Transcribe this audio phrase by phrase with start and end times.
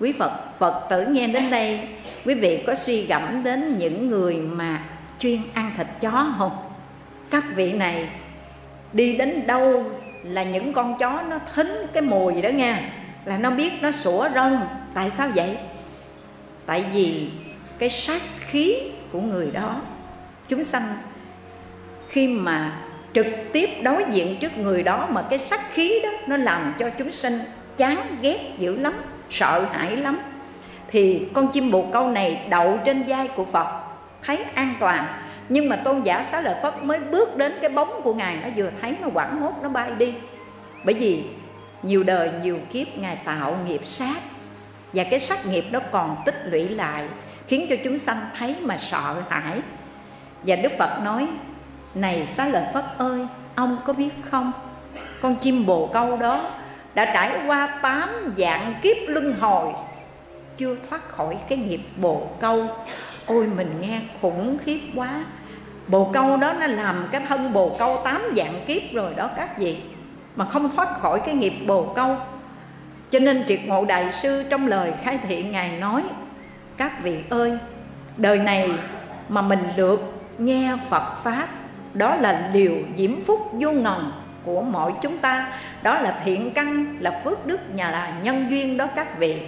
[0.00, 1.80] quý phật phật tử nghe đến đây,
[2.24, 4.84] quý vị có suy gẫm đến những người mà
[5.18, 6.56] chuyên ăn thịt chó không?
[7.30, 8.08] Các vị này,
[8.92, 9.84] đi đến đâu
[10.22, 12.92] là những con chó nó thính cái mùi đó nha.
[13.24, 15.56] Là nó biết nó sủa rông tại sao vậy?
[16.66, 17.28] Tại vì
[17.78, 18.76] cái sát khí
[19.12, 19.80] của người đó,
[20.48, 20.94] chúng sanh,
[22.08, 22.80] khi mà
[23.12, 26.90] trực tiếp đối diện trước người đó mà cái sát khí đó nó làm cho
[26.90, 27.38] chúng sinh
[27.76, 28.94] chán ghét dữ lắm
[29.30, 30.18] sợ hãi lắm.
[30.88, 33.66] Thì con chim bồ câu này đậu trên vai của phật,
[34.22, 35.06] thấy an toàn.
[35.48, 38.48] Nhưng mà tôn giả xá lợi phất mới bước đến cái bóng của ngài, nó
[38.56, 40.14] vừa thấy nó quẳng hốt, nó bay đi.
[40.84, 41.24] Bởi vì
[41.82, 44.16] nhiều đời, nhiều kiếp ngài tạo nghiệp sát.
[44.92, 47.04] Và cái sát nghiệp đó còn tích lũy lại,
[47.48, 49.60] khiến cho chúng sanh thấy mà sợ hãi.
[50.42, 51.28] Và đức phật nói,
[51.94, 54.52] này xá lợi phất ơi, ông có biết không?
[55.20, 56.40] Con chim bồ câu đó
[56.94, 59.72] đã trải qua tám dạng kiếp luân hồi,
[60.56, 62.66] chưa thoát khỏi cái nghiệp bồ câu.
[63.26, 65.24] Ôi, mình nghe khủng khiếp quá.
[65.88, 69.58] Bồ câu đó nó làm cái thân bồ câu tám dạng kiếp rồi đó, các
[69.58, 69.76] vị.
[70.36, 72.16] Mà không thoát khỏi cái nghiệp bồ câu.
[73.10, 76.02] Cho nên triệt ngộ đại sư trong lời khai thị ngài nói,
[76.76, 77.58] các vị ơi,
[78.16, 78.70] đời này
[79.28, 80.00] mà mình được
[80.38, 81.48] nghe phật pháp,
[81.94, 84.12] đó là điều diễm phúc vô ngần
[84.44, 85.52] của mọi chúng ta
[85.84, 89.42] đó là thiện căn là phước đức nhà là nhân duyên đó các vị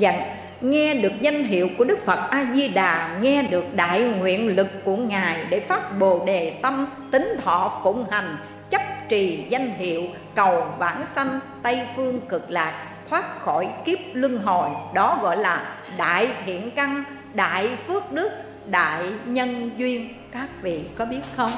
[0.00, 0.12] và
[0.60, 4.68] nghe được danh hiệu của Đức Phật A Di Đà, nghe được đại nguyện lực
[4.84, 8.36] của ngài để phát Bồ đề tâm, tính thọ phụng hành,
[8.70, 10.02] chấp trì danh hiệu
[10.34, 15.76] cầu vãng sanh Tây phương cực lạc, thoát khỏi kiếp luân hồi, đó gọi là
[15.98, 18.30] đại thiện căn, đại phước đức,
[18.66, 20.14] đại nhân duyên.
[20.32, 21.50] Các vị có biết không?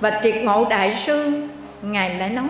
[0.00, 1.48] Và triệt ngộ đại sư,
[1.82, 2.48] Ngài lại nói,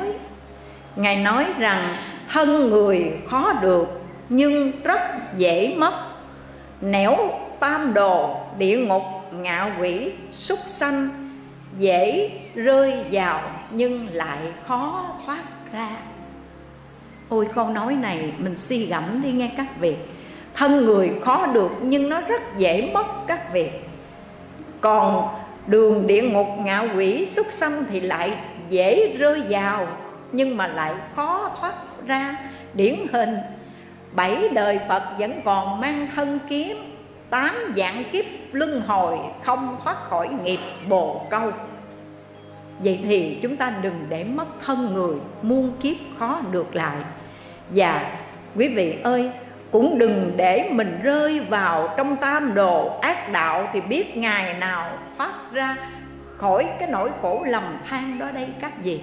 [0.96, 1.96] Ngài nói rằng
[2.28, 3.86] thân người khó được,
[4.28, 5.00] nhưng rất
[5.36, 5.94] dễ mất.
[6.80, 7.16] Nẻo
[7.60, 11.08] tam đồ, địa ngục, ngạ quỷ, súc sanh,
[11.78, 15.88] dễ rơi vào nhưng lại khó thoát ra.
[17.28, 19.96] Ôi, câu nói này mình suy gẫm đi nghe các vị.
[20.54, 23.68] Thân người khó được nhưng nó rất dễ mất các vị.
[24.80, 25.28] Còn
[25.66, 28.32] đường địa ngục ngạ quỷ xuất sanh thì lại
[28.68, 29.86] dễ rơi vào,
[30.32, 31.74] nhưng mà lại khó thoát
[32.06, 32.38] ra.
[32.74, 33.36] Điển hình,
[34.12, 36.76] bảy đời Phật vẫn còn mang thân kiếm,
[37.30, 41.50] tám dạng kiếp luân hồi không thoát khỏi nghiệp bồ câu.
[42.78, 46.96] Vậy thì chúng ta đừng để mất thân người, muôn kiếp khó được lại.
[47.70, 48.18] Và
[48.56, 49.30] quý vị ơi
[49.70, 54.98] cũng đừng để mình rơi vào trong tam đồ ác đạo thì biết ngày nào
[55.18, 55.76] thoát ra
[56.36, 59.00] khỏi cái nỗi khổ lầm than đó đây các vị.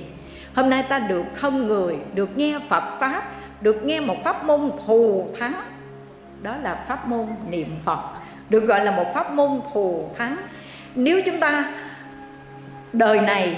[0.56, 3.23] Hôm nay ta được thân người, Được nghe Phật Pháp,
[3.62, 5.53] Được nghe một pháp môn thù thắng.
[6.41, 8.00] Đó là pháp môn niệm Phật,
[8.50, 10.38] Được gọi là một pháp môn thù thắng.
[10.96, 11.72] Nếu chúng ta
[12.94, 13.57] đời này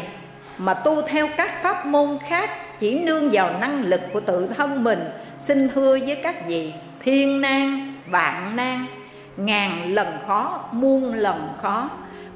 [0.58, 2.50] mà tu theo các pháp môn khác,
[2.80, 6.74] Chỉ nương vào năng lực của tự thân mình, Xin thưa với các vị
[7.06, 8.86] Thiên nan, vạn nan
[9.38, 11.90] Ngàn lần khó, muôn lần khó.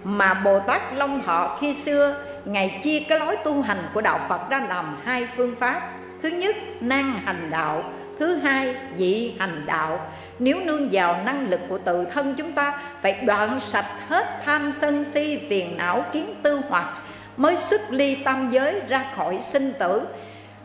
[0.03, 2.15] Mà Bồ Tát Long Thọ khi xưa
[2.45, 5.91] Ngài chia cái lối tu hành của Đạo Phật ra làm hai phương pháp.
[6.21, 7.83] Thứ nhất năng hành đạo.
[8.19, 10.11] Thứ hai dị hành đạo.
[10.39, 14.71] Nếu nương vào năng lực của tự thân chúng ta Phải đoạn sạch hết tham
[14.71, 16.97] sân si phiền não kiến tư hoặc
[17.37, 20.01] Mới xuất ly tam giới ra khỏi sinh tử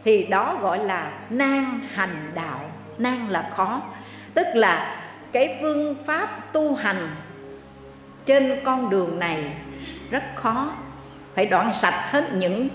[0.04, 2.60] Thì đó gọi là nan hành đạo.
[2.98, 3.80] Nan là khó.
[4.34, 4.96] Tức là
[5.32, 7.16] cái phương pháp tu hành
[8.26, 9.44] Trên con đường này
[10.10, 10.72] rất khó.
[11.34, 12.68] Phải đoạn sạch hết những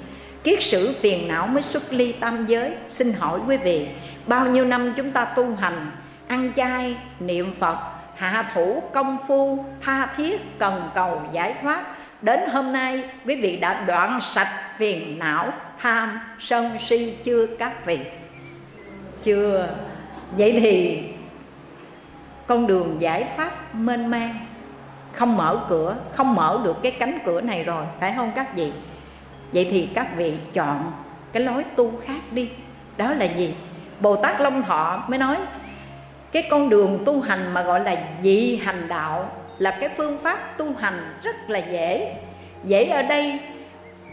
[0.43, 2.71] kiết sử phiền não mới xuất ly tam giới.
[2.89, 3.87] Xin hỏi quý vị,
[4.27, 5.91] bao nhiêu năm chúng ta tu hành,
[6.27, 7.77] ăn chay, niệm phật,
[8.15, 11.85] hạ thủ, công phu, tha thiết, cần cầu, giải thoát,
[12.21, 17.85] đến hôm nay quý vị đã đoạn sạch phiền não, tham, sân si chưa các
[17.85, 17.99] vị?
[19.23, 19.69] Chưa.
[20.31, 21.03] Vậy thì
[22.49, 24.45] con đường giải thoát mênh mang.
[25.13, 28.71] Không mở cửa, không mở được cái cánh cửa này rồi, phải không các vị?
[29.53, 30.91] Vậy thì các vị chọn
[31.31, 32.49] cái lối tu khác đi.
[32.97, 33.55] Đó là gì?
[33.99, 35.37] Bồ tát long thọ mới nói,
[36.31, 40.57] cái con đường tu hành mà gọi là dị hành đạo là cái phương pháp
[40.57, 42.15] tu hành rất là dễ.
[42.63, 43.39] Dễ ở đây,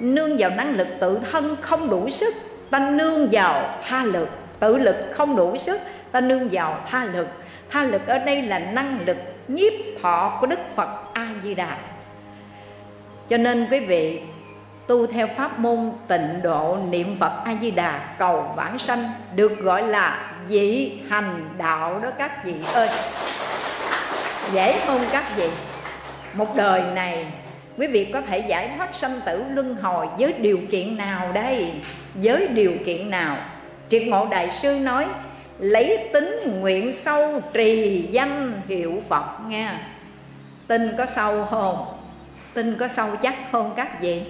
[0.00, 2.35] nương vào năng lực tự thân không đủ sức,
[2.71, 4.29] ta nương vào tha lực.
[4.61, 5.81] Tự lực không đủ sức,
[6.12, 7.29] ta nương vào tha lực
[7.68, 9.16] ha lực ở đây là năng lực
[9.48, 9.72] nhiếp
[10.02, 11.76] thọ của đức phật a di đà
[13.28, 14.20] cho nên quý vị
[14.86, 19.60] tu theo pháp môn tịnh độ niệm phật a di đà cầu vãng sanh được
[19.60, 22.88] gọi là dị hành đạo đó các vị ơi.
[24.52, 25.48] Dễ không các vị.
[26.34, 27.26] Một đời này,
[27.78, 31.72] quý vị có thể giải thoát sanh tử luân hồi với điều kiện nào đây?
[32.14, 33.36] Với điều kiện nào?
[33.88, 35.06] Triệt ngộ đại sư nói
[35.58, 39.81] lấy tính nguyện sâu, trì danh hiệu phật nha
[40.67, 41.87] tin có sâu không?
[42.55, 44.23] Tin có sâu chắc không các vị?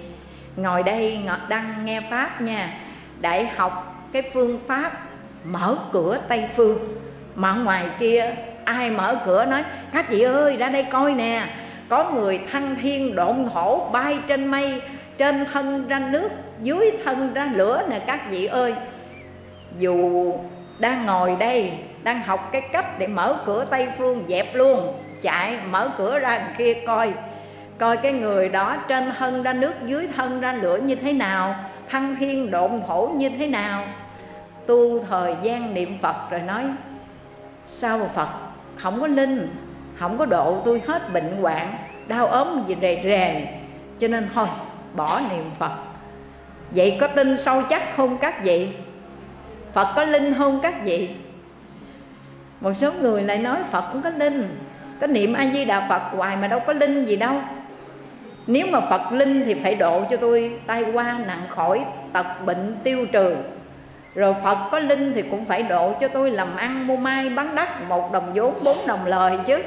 [0.55, 2.73] Ngồi đây ngọt đăng nghe pháp nha.
[3.21, 4.91] Đại học cái phương pháp,
[5.43, 6.79] mở cửa tây phương.
[7.35, 8.35] Mà ngoài kia,
[8.65, 9.63] ai mở cửa nói,
[9.93, 11.45] các vị ơi, ra đây coi nè.
[11.89, 14.81] Có người thăng thiên độn thổ bay trên mây,
[15.17, 16.29] trên thân ra nước,
[16.61, 18.73] dưới thân ra lửa nè các vị ơi.
[19.79, 20.33] Dù
[20.79, 21.71] đang ngồi đây,
[22.03, 24.93] đang học cái cách để mở cửa tây phương dẹp luôn.
[25.21, 27.13] Chạy, mở cửa ra kia coi.
[27.77, 31.55] Coi cái người đó trên thân ra nước, dưới thân ra lửa như thế nào,
[31.89, 33.83] thăng thiên độn thổ như thế nào.
[34.67, 36.63] Tu thời gian niệm phật rồi nói,
[37.65, 38.29] sao mà phật?
[38.75, 39.55] Không có linh,
[39.99, 41.77] không có độ, tôi hết bệnh hoạn,
[42.07, 43.47] đau ốm gì rề rề.
[43.99, 44.47] Cho nên thôi,
[44.93, 45.71] bỏ niệm phật.
[46.71, 48.69] Vậy có tin sâu chắc không các vị?
[49.77, 51.09] Phật có linh không các vị.
[52.61, 54.57] Một số người lại nói phật cũng có linh.
[55.01, 57.33] Có niệm a di đà phật hoài mà đâu có linh gì đâu.
[58.47, 62.75] Nếu mà phật linh thì phải độ cho tôi tai qua, nặng khỏi, tật bệnh,
[62.83, 63.35] tiêu trừ.
[64.15, 67.55] Rồi phật có linh thì cũng phải độ cho tôi làm ăn, mua mai, bán
[67.55, 69.63] đất, một đồng vốn, bốn đồng lời chứ.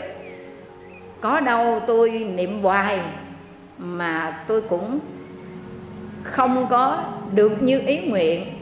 [1.20, 2.98] Có đâu tôi niệm hoài
[3.78, 4.98] mà tôi cũng
[6.22, 7.04] không có
[7.34, 8.59] được như ý nguyện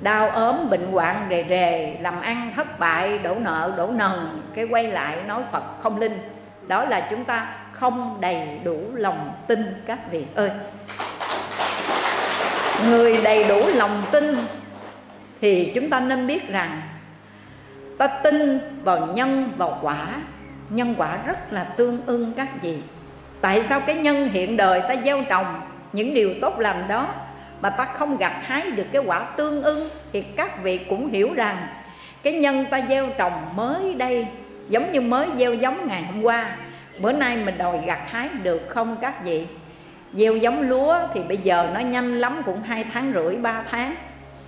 [0.00, 4.42] đau ốm, bệnh hoạn, rề rề, làm ăn thất bại, đổ nợ, đổ nần.
[4.54, 6.18] Cái quay lại nói phật không linh.
[6.66, 10.50] Đó là chúng ta không đầy đủ lòng tin các vị ơi.
[12.88, 14.36] Người đầy đủ lòng tin
[15.40, 16.82] thì chúng ta nên biết rằng
[17.98, 20.06] ta tin vào nhân vào quả.
[20.70, 22.78] Nhân quả rất là tương ưng các vị.
[23.40, 25.60] Tại sao cái nhân hiện đời ta gieo trồng?
[25.92, 27.06] Những điều tốt lành đó
[27.60, 31.34] mà ta không gặt hái được cái quả tương ưng thì các vị cũng hiểu
[31.34, 31.68] rằng
[32.22, 34.26] cái nhân ta gieo trồng mới đây,
[34.68, 36.56] giống như mới gieo giống ngày hôm qua.
[36.98, 39.46] Bữa nay mình đòi gặt hái được không các vị?
[40.12, 43.94] Gieo giống lúa thì bây giờ nó nhanh lắm, cũng hai tháng rưỡi, ba tháng.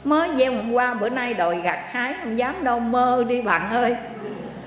[0.04, 3.70] Mới gieo hôm qua, bữa nay đòi gặt hái, không dám đâu, mơ đi bạn
[3.70, 3.96] ơi.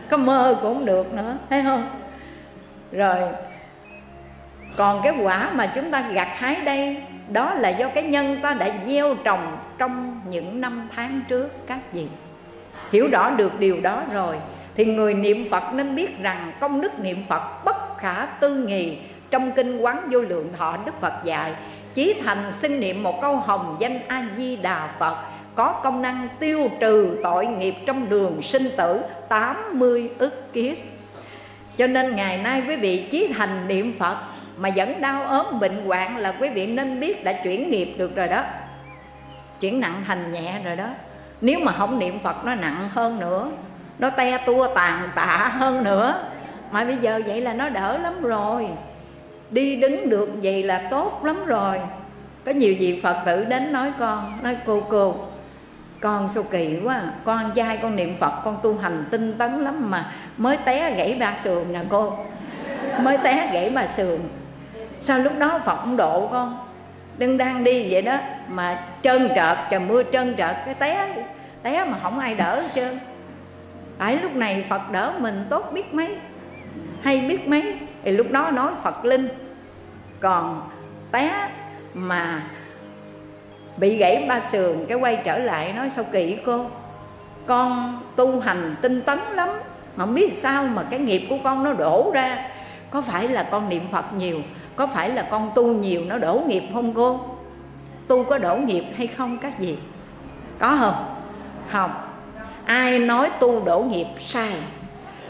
[0.09, 1.89] Có mơ cũng không được nữa, thấy không?
[2.91, 3.17] Rồi,
[4.77, 6.97] còn cái quả mà chúng ta gặt hái đây
[7.31, 11.79] đó là do cái nhân ta đã gieo trồng trong những năm tháng trước các
[11.93, 12.07] vị.
[12.91, 14.35] Hiểu rõ được điều đó rồi,
[14.75, 18.97] thì người niệm phật nên biết rằng công đức niệm phật bất khả tư nghì
[19.29, 21.53] trong kinh quán vô lượng thọ đức phật dạy
[21.93, 25.17] chí thành xin niệm một câu hồng danh a di đà phật,
[25.55, 30.77] có công năng tiêu trừ tội nghiệp trong đường sinh tử 80 ức kiếp.
[31.77, 34.17] Cho nên ngày nay quý vị chí thành niệm Phật
[34.57, 38.15] mà vẫn đau ốm, bệnh hoạn là quý vị nên biết đã chuyển nghiệp được
[38.15, 38.43] rồi đó.
[39.59, 40.87] Chuyển nặng thành nhẹ rồi đó.
[41.41, 43.49] Nếu mà không niệm Phật, nó nặng hơn nữa.
[43.99, 46.23] Nó te tua tàn tạ hơn nữa.
[46.71, 48.67] Mà bây giờ vậy là nó đỡ lắm rồi.
[49.51, 51.79] Đi đứng được vậy là tốt lắm rồi.
[52.45, 55.15] Có nhiều vị phật tử đến nói con, nói cô cô,
[55.99, 59.91] con sao kỳ quá, con trai con niệm phật, con tu hành tinh tấn lắm
[59.91, 60.11] mà.
[60.37, 62.17] Mới té gãy ba sườn nè cô.
[62.99, 64.19] Mới té gãy ba sườn
[65.03, 66.57] sao lúc đó phật không độ con?
[67.17, 68.17] Đừng đang đi vậy đó,
[68.47, 71.15] mà trơn trợt, trời mưa trơn trợt, cái té
[71.63, 72.99] té mà không ai đỡ hết trơn.
[73.97, 76.15] Tại lúc này phật đỡ mình tốt biết mấy,
[77.01, 79.27] hay biết mấy, thì lúc đó nói phật linh.
[80.19, 80.69] Còn
[81.11, 81.49] té
[81.93, 82.43] mà
[83.77, 86.65] bị gãy ba sườn, cái quay trở lại nói, sao kỳ cô?
[87.45, 89.49] Con tu hành tinh tấn lắm,
[89.95, 92.45] mà không biết sao mà cái nghiệp của con nó đổ ra.
[92.91, 94.39] Có phải là con niệm phật nhiều
[94.75, 97.19] có phải là con tu nhiều nó đổ nghiệp không cô?
[98.07, 99.77] Tu có đổ nghiệp hay không các gì
[100.59, 101.15] có không?
[101.71, 101.91] Không.
[102.65, 104.53] Ai nói tu đổ nghiệp sai?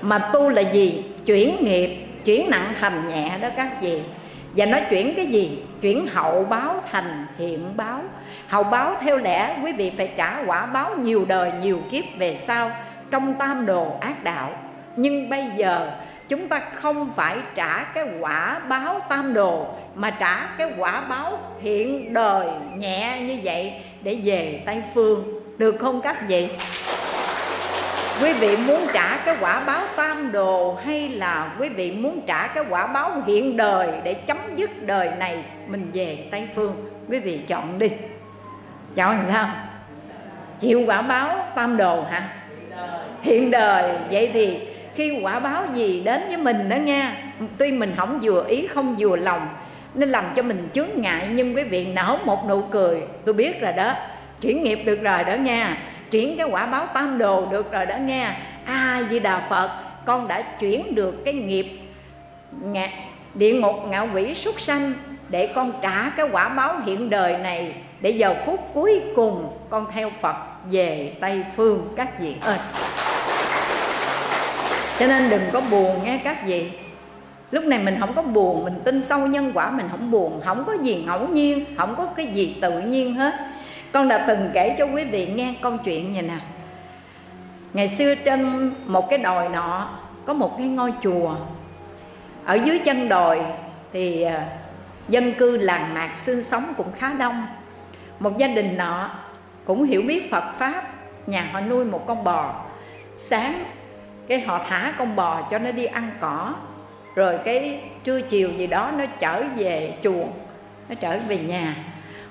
[0.01, 1.03] Mà tu là gì?
[1.25, 4.03] Chuyển nghiệp, chuyển nặng thành nhẹ đó các gì
[4.55, 5.63] và nó chuyển cái gì?
[5.81, 7.99] Chuyển hậu báo thành hiện báo.
[8.47, 12.35] Hậu báo theo lẽ quý vị phải trả quả báo nhiều đời, nhiều kiếp về
[12.35, 12.71] sau
[13.11, 14.49] trong tam đồ ác đạo.
[14.95, 15.91] Nhưng bây giờ
[16.29, 21.39] chúng ta không phải trả cái quả báo tam đồ, mà trả cái quả báo
[21.61, 25.39] hiện đời nhẹ như vậy để về tây phương.
[25.57, 26.47] Được không các vị?
[28.21, 32.47] Quý vị muốn trả cái quả báo tam đồ hay là quý vị muốn trả
[32.47, 36.89] cái quả báo hiện đời để chấm dứt đời này, mình về tây phương?
[37.09, 37.89] Quý vị chọn đi.
[38.95, 39.49] Chọn làm sao?
[40.59, 42.29] Chịu quả báo tam đồ hả?
[43.21, 43.91] Hiện đời.
[44.11, 44.59] Vậy thì
[44.95, 47.15] khi quả báo gì đến với mình đó nha
[47.57, 49.47] tuy mình không vừa ý không vừa lòng
[49.93, 51.27] nên làm cho mình chướng ngại.
[51.31, 53.93] Nhưng quý vị nở một nụ cười tôi biết rồi đó
[54.41, 55.77] chuyển nghiệp được rồi đó nha
[56.11, 58.37] chuyển cái quả báo tam đồ được rồi đó nha.
[58.65, 59.69] A à, di đà phật
[60.05, 61.67] con đã chuyển được cái nghiệp
[62.61, 62.89] ngạ,
[63.33, 64.93] địa ngục ngạo quỷ súc sanh
[65.29, 69.85] để con trả cái quả báo hiện đời này để giờ phút cuối cùng con
[69.93, 70.35] theo phật
[70.71, 72.57] về tây phương các vị ơi
[75.03, 76.71] cho nên đừng có buồn nghe các vị.
[77.51, 80.63] Lúc này mình không có buồn, mình tin sâu nhân quả, mình không buồn, không
[80.67, 83.33] có gì ngẫu nhiên, không có cái gì tự nhiên hết.
[83.91, 86.37] Con đã từng kể cho quý vị nghe câu chuyện như nè.
[87.73, 89.89] Ngày xưa trên một cái đồi nọ,
[90.25, 91.35] có một cái ngôi chùa.
[92.45, 93.41] Ở dưới chân đồi
[93.93, 94.47] thì à,
[95.09, 97.47] dân cư làng mạc sinh sống cũng khá đông.
[98.19, 99.09] Một gia đình nọ
[99.65, 100.83] cũng hiểu biết phật pháp,
[101.27, 102.65] nhà họ nuôi một con bò.
[103.17, 103.65] Sáng
[104.27, 106.53] cái họ thả con bò cho nó đi ăn cỏ.
[107.15, 110.31] Rồi cái trưa chiều gì đó nó trở về chuồng,
[110.89, 111.75] nó trở về nhà.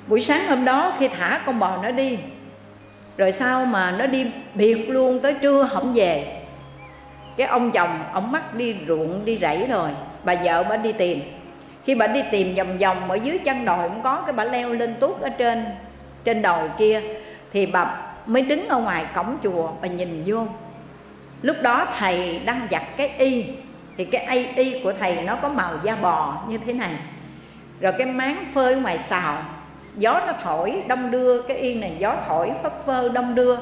[0.07, 2.19] Buổi sáng hôm đó khi thả con bò nó đi,
[3.17, 6.43] rồi sau mà nó đi biệt luôn tới trưa không về,
[7.37, 9.91] cái ông chồng, ông mắc đi ruộng, đi rẫy rồi.
[10.25, 11.21] Bà vợ bà đi tìm.
[11.85, 14.73] Khi bà đi tìm vòng vòng, ở dưới chân đồi cũng có cái bà leo
[14.73, 15.65] lên tuốt ở trên
[16.25, 17.03] trên đồi kia,
[17.53, 17.97] thì bà
[18.27, 20.47] mới đứng ở ngoài cổng chùa, bà nhìn vô
[21.43, 23.45] lúc đó thầy đang giặt cái y
[23.97, 26.95] thì cái y, y của thầy nó có màu da bò như thế này.
[27.81, 29.43] Rồi cái máng phơi ngoài xào
[29.97, 33.57] gió nó thổi đông đưa cái y này gió thổi phất phơ đông đưa.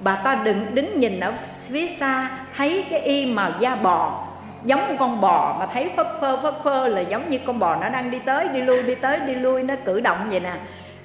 [0.00, 1.32] Bà ta đừng đứng nhìn ở
[1.68, 4.26] phía xa thấy cái y màu da bò
[4.64, 7.88] giống con bò mà thấy phất phơ phất phơ là giống như con bò nó
[7.88, 10.52] đang đi tới đi lui đi tới đi lui nó cử động vậy nè.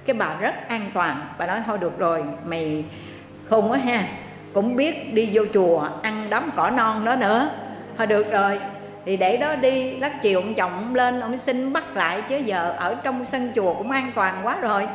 [0.05, 2.83] Cái bà rất an toàn bà nói thôi được rồi mày
[3.49, 4.03] khùng quá ha
[4.53, 7.49] cũng biết đi vô chùa ăn đám cỏ non đó nữa.
[7.97, 8.59] Thôi được rồi,
[9.05, 12.37] thì để đó đi, lát chiều ông chồng ông lên, ông xin bắt lại, chứ
[12.37, 14.87] giờ ở trong sân chùa cũng an toàn quá rồi.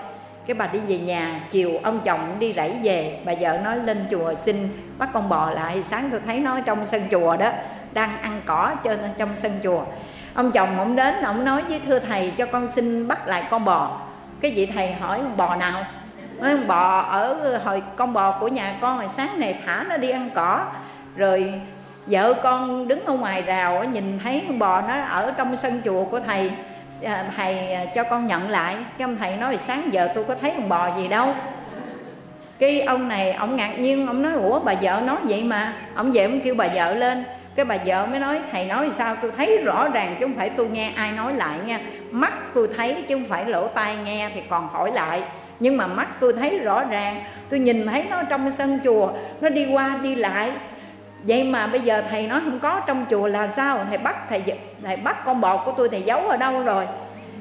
[0.47, 4.07] Cái bà đi về nhà, chiều ông chồng đi rẫy về, bà vợ nói lên
[4.11, 5.83] chùa xin bắt con bò lại.
[5.91, 7.51] Sáng tôi thấy nó trong sân chùa đó,
[7.93, 9.83] đang ăn cỏ trên trong sân chùa.
[10.35, 13.65] Ông chồng ông đến, ông nói với thưa thầy cho con xin bắt lại con
[13.65, 14.01] bò.
[14.41, 15.85] Cái vị thầy hỏi, bò nào?
[16.41, 19.97] Nói con bò ở hồi con bò của nhà con hồi sáng này thả nó
[19.97, 20.65] đi ăn cỏ.
[21.17, 21.61] Rồi
[22.07, 26.05] vợ con đứng ở ngoài rào nhìn thấy con bò nó ở trong sân chùa
[26.05, 26.51] của thầy
[27.05, 28.77] à, thầy cho con nhận lại.
[28.99, 31.35] Cái ông thầy nói sáng giờ tôi có thấy con bò gì đâu.
[32.59, 35.73] Cái ông này, ông ngạc nhiên, ông nói, ủa, bà vợ nói vậy mà.
[35.95, 37.25] Ông về ông kêu bà vợ lên.
[37.55, 39.17] Cái bà vợ mới nói, thầy nói sao?
[39.23, 41.81] Tôi thấy rõ ràng chứ không phải tôi nghe ai nói lại nha.
[42.11, 45.23] Mắt tôi thấy chứ không phải lỗ tai nghe thì còn hỏi lại
[45.61, 49.11] nhưng mà mắt tôi thấy rõ ràng, tôi nhìn thấy nó trong sân chùa,
[49.41, 50.53] nó đi qua đi lại.
[51.23, 53.79] Vậy mà bây giờ thầy nói không có trong chùa là sao?
[53.89, 54.43] Thầy bắt thầy
[54.85, 56.87] thầy bắt con bò của tôi, thầy giấu ở đâu rồi?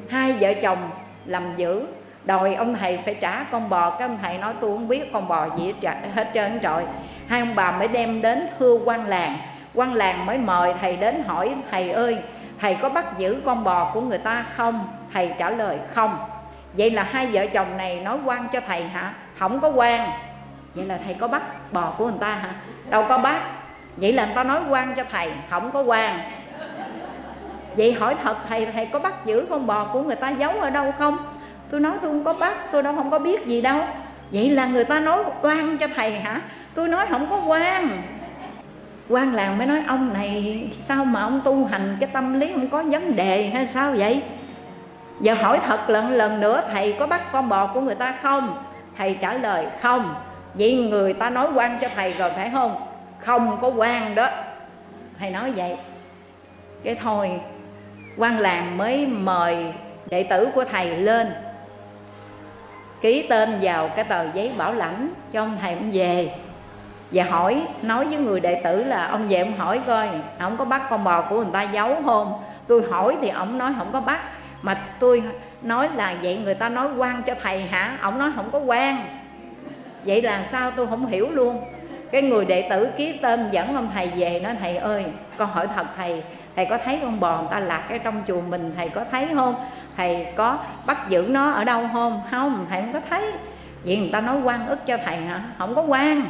[0.10, 0.90] Hai vợ chồng
[1.26, 1.86] làm giữ
[2.26, 5.28] đòi ông thầy phải trả con bò, cái ông thầy nói tôi không biết con
[5.28, 5.74] bò gì
[6.16, 6.84] hết trơn trọi.
[7.28, 9.38] Hai ông bà mới đem đến thưa quan làng.
[9.74, 12.18] Quan làng mới mời thầy đến hỏi, thầy ơi,
[12.60, 14.88] thầy có bắt giữ con bò của người ta không?
[15.14, 16.18] Thầy trả lời, không
[16.78, 19.14] vậy là hai vợ chồng này nói quan cho thầy hả?
[19.40, 20.10] Không có quan.
[20.76, 22.50] Vậy là thầy có bắt bò của người ta hả?
[22.90, 23.42] Đâu có bắt.
[23.98, 26.20] Vậy là người ta nói quan cho thầy, không có quan.
[27.78, 30.70] Vậy hỏi thật, thầy thầy có bắt giữ con bò của người ta giấu ở
[30.70, 31.18] đâu không?
[31.72, 33.80] Tôi nói tôi không có bắt, tôi đâu không có biết gì đâu.
[34.32, 36.42] Vậy là người ta nói quan cho thầy hả?
[36.74, 38.02] Tôi nói không có quan.
[39.10, 42.70] Quan làng mới nói, ông này sao mà ông tu hành cái tâm lý không
[42.70, 44.22] có vấn đề hay sao vậy?
[45.20, 48.64] Giờ hỏi thật lần lần nữa, thầy có bắt con bò của người ta không?
[48.98, 50.16] Thầy trả lời, không.
[50.54, 52.88] Vậy người ta nói quan cho thầy rồi, phải không?
[53.20, 54.30] Không có quan đó.
[55.20, 55.78] Thầy nói vậy.
[56.84, 57.42] Cái thôi,
[58.18, 59.74] quan làng mới mời
[60.10, 61.34] đệ tử của thầy lên.
[63.02, 66.32] Ký tên vào cái tờ giấy bảo lãnh cho ông thầy ông về.
[67.12, 70.66] Và hỏi, nói với người đệ tử là, ông về ông hỏi coi, ông có
[70.66, 72.44] bắt con bò của người ta giấu không?
[72.68, 74.22] Tôi hỏi thì ông nói, không có bắt
[74.66, 75.24] mà tôi
[75.62, 77.98] nói là vậy người ta nói quan cho thầy hả?
[78.02, 79.06] Ông nói không có quan.
[80.06, 80.72] Vậy là sao?
[80.72, 81.62] Tôi không hiểu luôn.
[82.12, 85.06] Cái người đệ tử ký tên dẫn ông thầy về nói, thầy ơi,
[85.38, 86.24] con hỏi thật thầy
[86.56, 89.28] thầy có thấy con bò người ta lạc cái trong chùa mình, thầy có thấy
[89.36, 89.56] không?
[89.98, 92.22] Thầy có bắt giữ nó ở đâu không?
[92.32, 93.32] Không, thầy không có thấy.
[93.84, 95.44] Vậy người ta nói quan ức cho thầy hả?
[95.58, 96.26] Không có quan.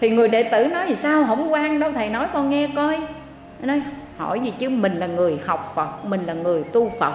[0.00, 1.24] Thì người đệ tử nói gì sao?
[1.26, 2.98] Không quan đâu, thầy nói con nghe coi.
[3.60, 3.82] Nói
[4.18, 4.68] hỏi gì chứ?
[4.68, 7.12] Mình là người học phật, mình là người tu phật.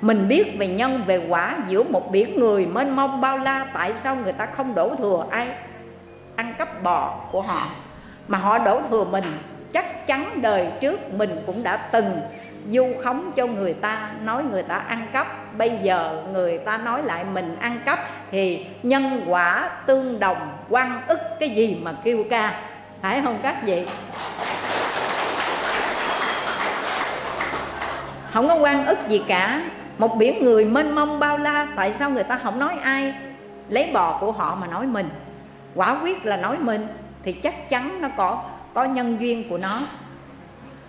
[0.00, 3.92] Mình biết về nhân, về quả, giữa một biển người mênh mông bao la, tại
[4.04, 5.48] sao người ta không đổ thừa ai?
[6.36, 7.66] Ăn cắp bò của họ.
[8.28, 9.24] Mà họ đổ thừa mình,
[9.72, 12.20] chắc chắn đời trước mình cũng đã từng
[12.68, 15.56] du khống cho người ta, nói người ta ăn cắp.
[15.58, 17.98] Bây giờ người ta nói lại mình ăn cắp,
[18.30, 22.60] thì nhân quả tương đồng quan ức cái gì mà kêu ca?
[23.02, 23.86] Phải không các vị?
[28.32, 29.62] Không có quan ức gì cả.
[29.98, 33.14] Một biển người mênh mông bao la, tại sao người ta không nói ai?
[33.68, 35.08] Lấy bò của họ mà nói mình.
[35.74, 36.86] Quả quyết là nói mình,
[37.22, 38.42] thì chắc chắn nó có
[38.74, 39.80] có nhân duyên của nó.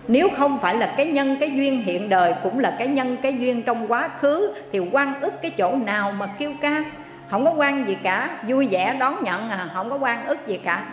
[0.08, 3.34] Nếu không phải là cái nhân, cái duyên hiện đời, cũng là cái nhân, cái
[3.38, 6.84] duyên trong quá khứ, thì quan ức cái chỗ nào mà kêu ca?
[7.30, 8.30] Không có quan gì cả.
[8.48, 10.84] Vui vẻ đón nhận à không có quan ức gì cả.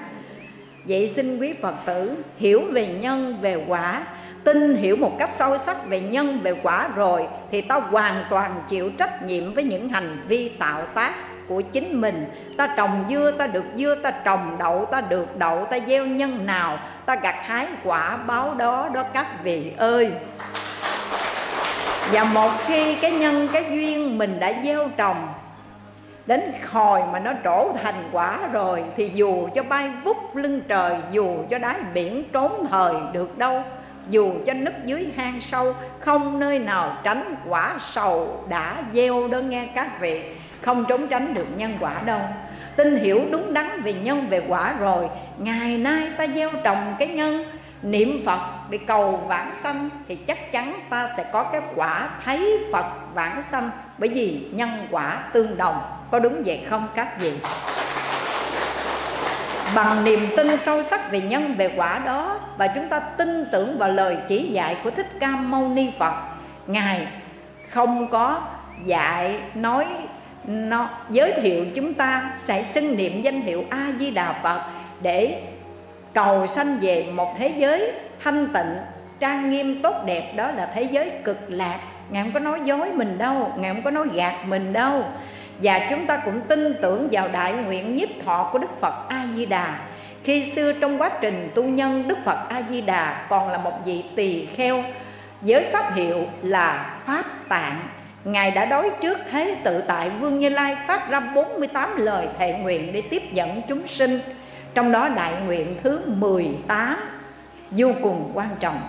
[0.86, 4.04] Vậy xin quý phật tử hiểu về nhân, về quả
[4.44, 8.64] tin hiểu một cách sâu sắc về nhân, về quả rồi, thì ta hoàn toàn
[8.70, 11.14] chịu trách nhiệm với những hành vi tạo tác
[11.48, 12.26] của chính mình.
[12.58, 16.46] Ta trồng dưa, ta được dưa, ta trồng đậu, ta được đậu, ta gieo nhân
[16.46, 20.12] nào, ta gặt hái quả báo đó đó các vị ơi.
[22.12, 25.28] Và một khi cái nhân, cái duyên mình đã gieo trồng,
[26.26, 26.42] đến
[26.72, 31.38] hồi mà nó trổ thành quả rồi, thì dù cho bay vút lưng trời, dù
[31.50, 33.64] cho đáy biển trốn thời được đâu
[34.10, 39.40] dù cho nấp dưới hang sâu, không nơi nào tránh quả sầu đã gieo đó
[39.40, 40.24] nghe các vị.
[40.62, 42.20] Không trốn tránh được nhân quả đâu.
[42.76, 47.08] Tin hiểu đúng đắn về nhân, về quả rồi, ngày nay ta gieo trồng cái
[47.08, 47.46] nhân.
[47.82, 48.40] Niệm phật
[48.70, 53.42] để cầu vãng sanh thì chắc chắn ta sẽ có cái quả thấy phật vãng
[53.42, 53.70] sanh.
[53.98, 55.82] Bởi vì nhân quả tương đồng.
[56.12, 57.34] Có đúng vậy không các vị?
[59.76, 63.78] Bằng niềm tin sâu sắc về nhân, về quả đó, và chúng ta tin tưởng
[63.78, 66.14] vào lời chỉ dạy của thích ca mâu ni phật.
[66.68, 67.08] Ngài
[67.70, 68.42] không có
[68.86, 69.86] dạy nói,
[70.44, 74.62] nó giới thiệu chúng ta sẽ xưng niệm danh hiệu a di đà phật
[75.02, 75.42] để
[76.14, 77.92] cầu sanh về một thế giới
[78.24, 78.76] thanh tịnh,
[79.20, 80.34] trang nghiêm, tốt đẹp.
[80.36, 81.80] Đó là thế giới cực lạc.
[82.10, 85.04] Ngài không có nói dối mình đâu, ngài không có nói gạt mình đâu
[85.64, 89.26] và chúng ta cũng tin tưởng vào đại nguyện nhiếp thọ của đức phật a
[89.36, 89.80] di đà
[90.24, 93.86] khi xưa trong quá trình tu nhân, đức phật a di đà còn là một
[93.86, 94.84] vị tỳ kheo
[95.42, 97.80] với pháp hiệu là pháp tạng.
[98.24, 102.54] Ngài đã đối trước thế tự tại Vương Như Lai phát ra 48 lời thệ
[102.54, 104.20] nguyện để tiếp dẫn chúng sinh.
[104.74, 106.98] Trong đó đại nguyện thứ 18
[107.72, 108.82] vô cùng quan trọng.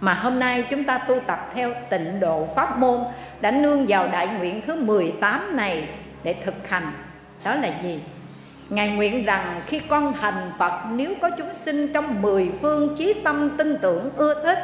[0.00, 3.00] Mà hôm nay chúng ta tu tập theo tịnh độ pháp môn
[3.40, 5.88] Đã nương vào đại nguyện thứ 18 này
[6.26, 6.92] để thực hành.
[7.44, 8.00] Đó là gì?
[8.68, 13.14] Ngài nguyện rằng khi con thành Phật, Nếu có chúng sinh trong mười phương chí
[13.24, 14.58] tâm tin tưởng ưa thích,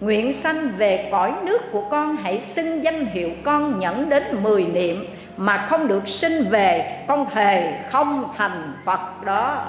[0.00, 4.64] Nguyện sanh về cõi nước của con, Hãy xưng danh hiệu con nhẫn đến mười
[4.64, 9.68] niệm Mà không được sinh về, Con thề không thành Phật đó.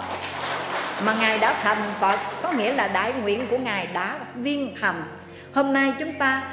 [1.06, 5.04] Mà Ngài đã thành Phật, Có nghĩa là đại nguyện của Ngài đã viên thành.
[5.54, 6.44] Hôm nay chúng ta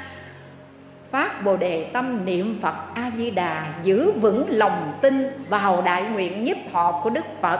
[1.15, 6.03] phát bồ đề tâm niệm Phật A Di Đà giữ vững lòng tin vào đại
[6.03, 7.59] nguyện nhiếp thọ của Đức Phật.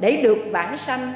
[0.00, 1.12] Để được bản sanh,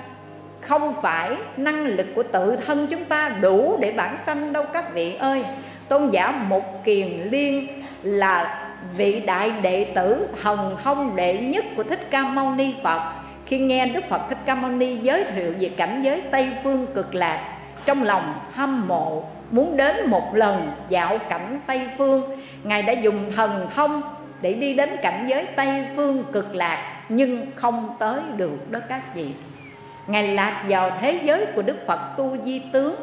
[0.61, 4.95] không phải năng lực của tự thân chúng ta đủ để bản sanh đâu các
[4.95, 5.45] vị ơi.
[5.89, 11.83] Tôn giả một kiền liên là vị đại đệ tử thần thông đệ nhất của
[11.83, 13.13] thích ca mâu ni phật.
[13.47, 16.87] Khi nghe đức phật thích ca mâu ni giới thiệu về cảnh giới tây phương
[16.95, 22.23] cực lạc, trong lòng hâm mộ muốn đến một lần dạo cảnh tây phương.
[22.65, 24.03] Ngài đã dùng thần thông
[24.41, 29.15] để đi đến cảnh giới tây phương cực lạc, nhưng không tới được đó các
[29.15, 29.27] vị
[30.07, 32.95] Ngài lạc vào thế giới của Đức Phật Tu Di Tướng.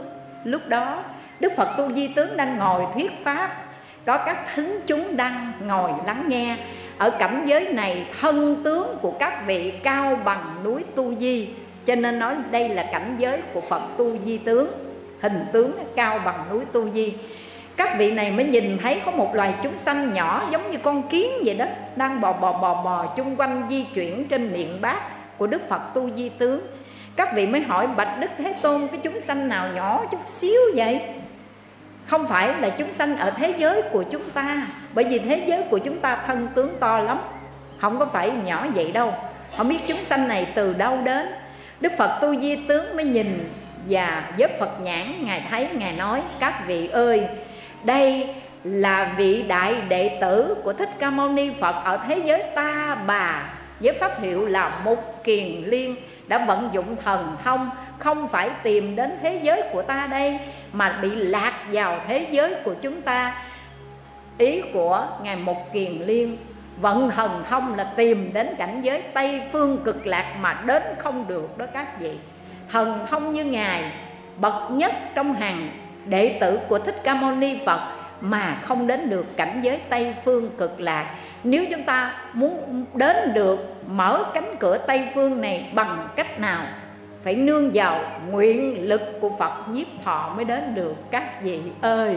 [0.43, 1.03] Lúc đó,
[1.39, 3.63] Đức Phật Tu Di Tướng đang ngồi thuyết Pháp.
[4.05, 6.57] Có các thính chúng đang ngồi lắng nghe.
[6.97, 11.49] Ở cảnh giới này, thân tướng của các vị cao bằng núi Tu Di.
[11.85, 14.82] Cho nên nói đây là cảnh giới của Phật Tu Di Tướng.
[15.23, 17.13] Hình tướng cao bằng núi Tu Di.
[17.77, 21.03] Các vị này mới nhìn thấy có một loài chúng sanh nhỏ giống như con
[21.03, 25.01] kiến vậy đó, Đang bò bò bò bò chung quanh di chuyển trên miệng bát
[25.37, 26.61] của Đức Phật Tu Di Tướng.
[27.15, 30.59] Các vị mới hỏi, bạch đức thế tôn, cái chúng sanh nào nhỏ chút xíu
[30.75, 31.01] vậy?
[32.05, 35.63] Không phải là chúng sanh ở thế giới của chúng ta, bởi vì thế giới
[35.63, 37.19] của chúng ta thân tướng to lắm,
[37.81, 39.13] không có phải nhỏ vậy đâu.
[39.57, 41.27] Không biết chúng sanh này từ đâu đến?
[41.79, 43.49] Đức phật tu di tướng mới nhìn
[43.89, 47.27] và với phật nhãn, ngài thấy, ngài nói, các vị ơi,
[47.83, 48.27] đây
[48.63, 52.97] là vị đại đệ tử của thích ca mâu ni phật ở thế giới ta
[53.07, 53.53] bà.
[53.79, 55.95] Với pháp hiệu là mục kiền liên,
[56.27, 57.69] đã vận dụng thần thông,
[57.99, 60.39] không phải tìm đến thế giới của ta đây,
[60.73, 63.43] mà bị lạc vào thế giới của chúng ta.
[64.37, 66.37] Ý của ngài Mục kiền liên,
[66.81, 71.27] vận thần thông là tìm đến cảnh giới tây phương cực lạc mà đến không
[71.27, 72.17] được đó các vị
[72.73, 73.83] thần thông như ngài,
[74.37, 75.69] bậc nhất trong hàng,
[76.05, 77.79] đệ tử của thích ca mâu ni phật,
[78.21, 81.15] mà không đến được cảnh giới tây phương cực lạc.
[81.43, 86.65] Nếu chúng ta muốn đến được mở cánh cửa tây phương này bằng cách nào?
[87.23, 92.15] Phải nương vào nguyện lực của phật nhiếp thọ mới đến được các vị ơi.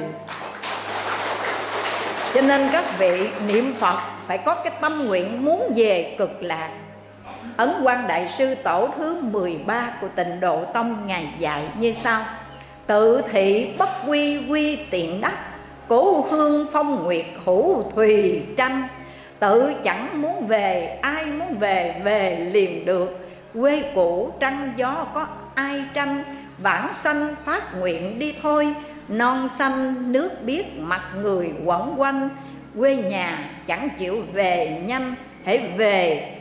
[2.35, 6.71] Cho nên các vị niệm phật phải có cái tâm nguyện muốn về cực lạc.
[7.57, 12.25] Ấn quan Đại sư tổ thứ 13 của tịnh độ tông Ngài dạy như sau.
[12.87, 15.35] Tự thị bất quy quy tiện đắc,
[15.89, 18.89] Cố hương phong nguyệt hữu thùy tranh.
[19.39, 23.29] Tự chẳng muốn về, ai muốn về về liền được.
[23.55, 26.25] Quê cũ trăng gió có ai tranh,
[26.59, 28.75] Vãng sanh phát nguyện đi thôi.
[29.09, 32.29] Non xanh nước biết mặt người quẩn quanh.
[32.79, 35.15] Quê nhà chẳng chịu về nhanh,
[35.45, 36.33] Hãy về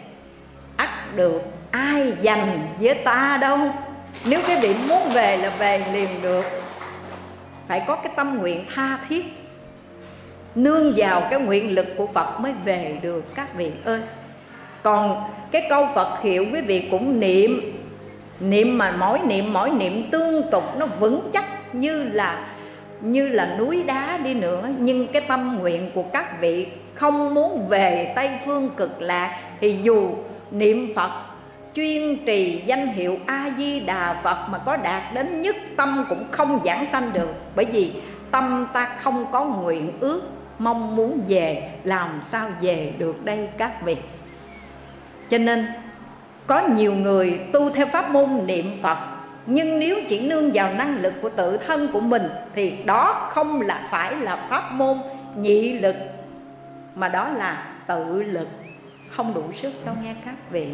[0.77, 3.59] ắt được ai dành với ta đâu.
[4.25, 6.45] Nếu cái vị muốn về là về liền được.
[7.67, 9.25] Phải có cái tâm nguyện tha thiết.
[10.55, 14.01] Nương vào cái nguyện lực của Phật mới về được, các vị ơi.
[14.83, 17.81] Còn cái câu Phật hiệu quý vị cũng niệm.
[18.39, 22.45] Niệm mà mỗi niệm mỗi niệm tương tục, nó vững chắc như là
[23.01, 24.69] như là núi đá đi nữa.
[24.77, 29.79] Nhưng cái tâm nguyện của các vị không muốn về tây phương cực lạc thì
[29.81, 30.09] dù
[30.51, 31.11] niệm phật,
[31.73, 36.25] chuyên trì danh hiệu a di đà phật mà có đạt đến nhất tâm cũng
[36.31, 37.33] không giảng sanh được.
[37.55, 37.93] Bởi vì
[38.31, 40.21] tâm ta không có nguyện ước,
[40.59, 43.97] mong muốn về, làm sao về được đây các vị?
[45.29, 45.67] Cho nên,
[46.47, 48.97] có nhiều người tu theo pháp môn niệm phật,
[49.45, 52.23] nhưng nếu chỉ nương vào năng lực của tự thân của mình
[52.55, 54.97] thì đó không là phải là pháp môn
[55.37, 55.95] nhị lực,
[56.95, 58.47] mà đó là tự lực
[59.09, 60.67] không đủ sức đâu nghe các vị.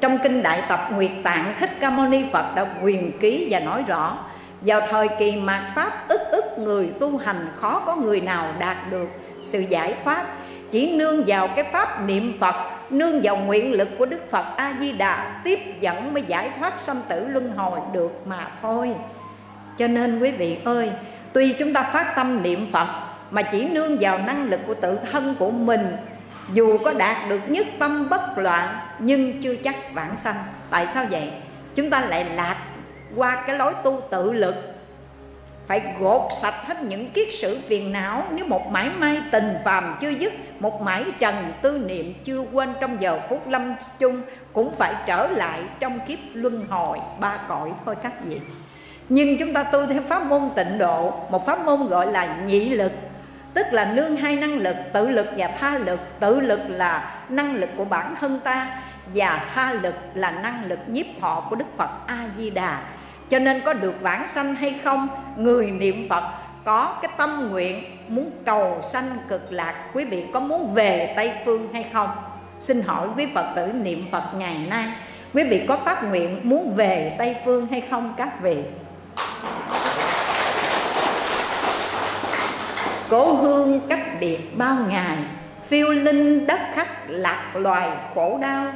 [0.00, 3.60] Trong kinh đại tập, nguyệt tạng thích ca mâu ni phật đã quyền ký và
[3.60, 4.18] nói rõ,
[4.60, 8.76] vào thời kỳ mạt pháp, ức ức người tu hành khó có người nào đạt
[8.90, 9.08] được
[9.42, 10.24] sự giải thoát.
[10.70, 12.54] Chỉ nương vào cái pháp niệm phật,
[12.90, 16.80] nương vào nguyện lực của đức phật a di đà tiếp dẫn mới giải thoát
[16.80, 18.94] sanh tử luân hồi được mà thôi.
[19.78, 20.90] Cho nên quý vị ơi,
[21.32, 22.86] tuy chúng ta phát tâm niệm phật,
[23.30, 25.96] mà chỉ nương vào năng lực của tự thân của mình
[26.52, 30.36] dù có đạt được nhất tâm bất loạn, nhưng chưa chắc vãng sanh.
[30.70, 31.30] Tại sao vậy?
[31.74, 32.56] Chúng ta lại lạc
[33.16, 34.54] qua cái lối tu tự lực.
[35.66, 38.24] Phải gột sạch hết những kiết sử phiền não.
[38.30, 42.74] Nếu một mãi may tình phàm chưa dứt, một mãi trần tư niệm chưa quên
[42.80, 44.22] trong giờ phút lâm chung,
[44.52, 48.40] cũng phải trở lại trong kiếp luân hồi, ba cõi thôi các vị
[49.12, 51.12] nhưng chúng ta tu theo pháp môn tịnh độ.
[51.30, 52.92] Một pháp môn gọi là nhị lực
[53.54, 56.00] tức là nương hai năng lực, tự lực và tha lực.
[56.20, 58.82] Tự lực là năng lực của bản thân ta
[59.14, 62.80] và tha lực là năng lực nhiếp thọ của đức phật a di đà
[63.30, 66.24] cho nên có được vãng sanh hay không, người niệm phật
[66.64, 69.74] có cái tâm nguyện muốn cầu sanh cực lạc.
[69.94, 72.10] Quý vị có muốn về tây phương hay không?
[72.60, 74.84] Xin hỏi quý phật tử niệm phật ngày nay,
[75.34, 78.56] quý vị có phát nguyện muốn về tây phương hay không các vị?
[83.10, 85.16] Cố hương cách biệt bao ngày,
[85.66, 88.72] phiêu linh đất khách lạc loài khổ đau.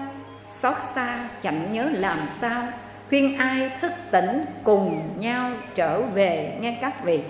[0.49, 2.63] Xót xa chẳng nhớ làm sao,
[3.09, 7.21] khuyên ai thức tỉnh cùng nhau trở về nghe các vị.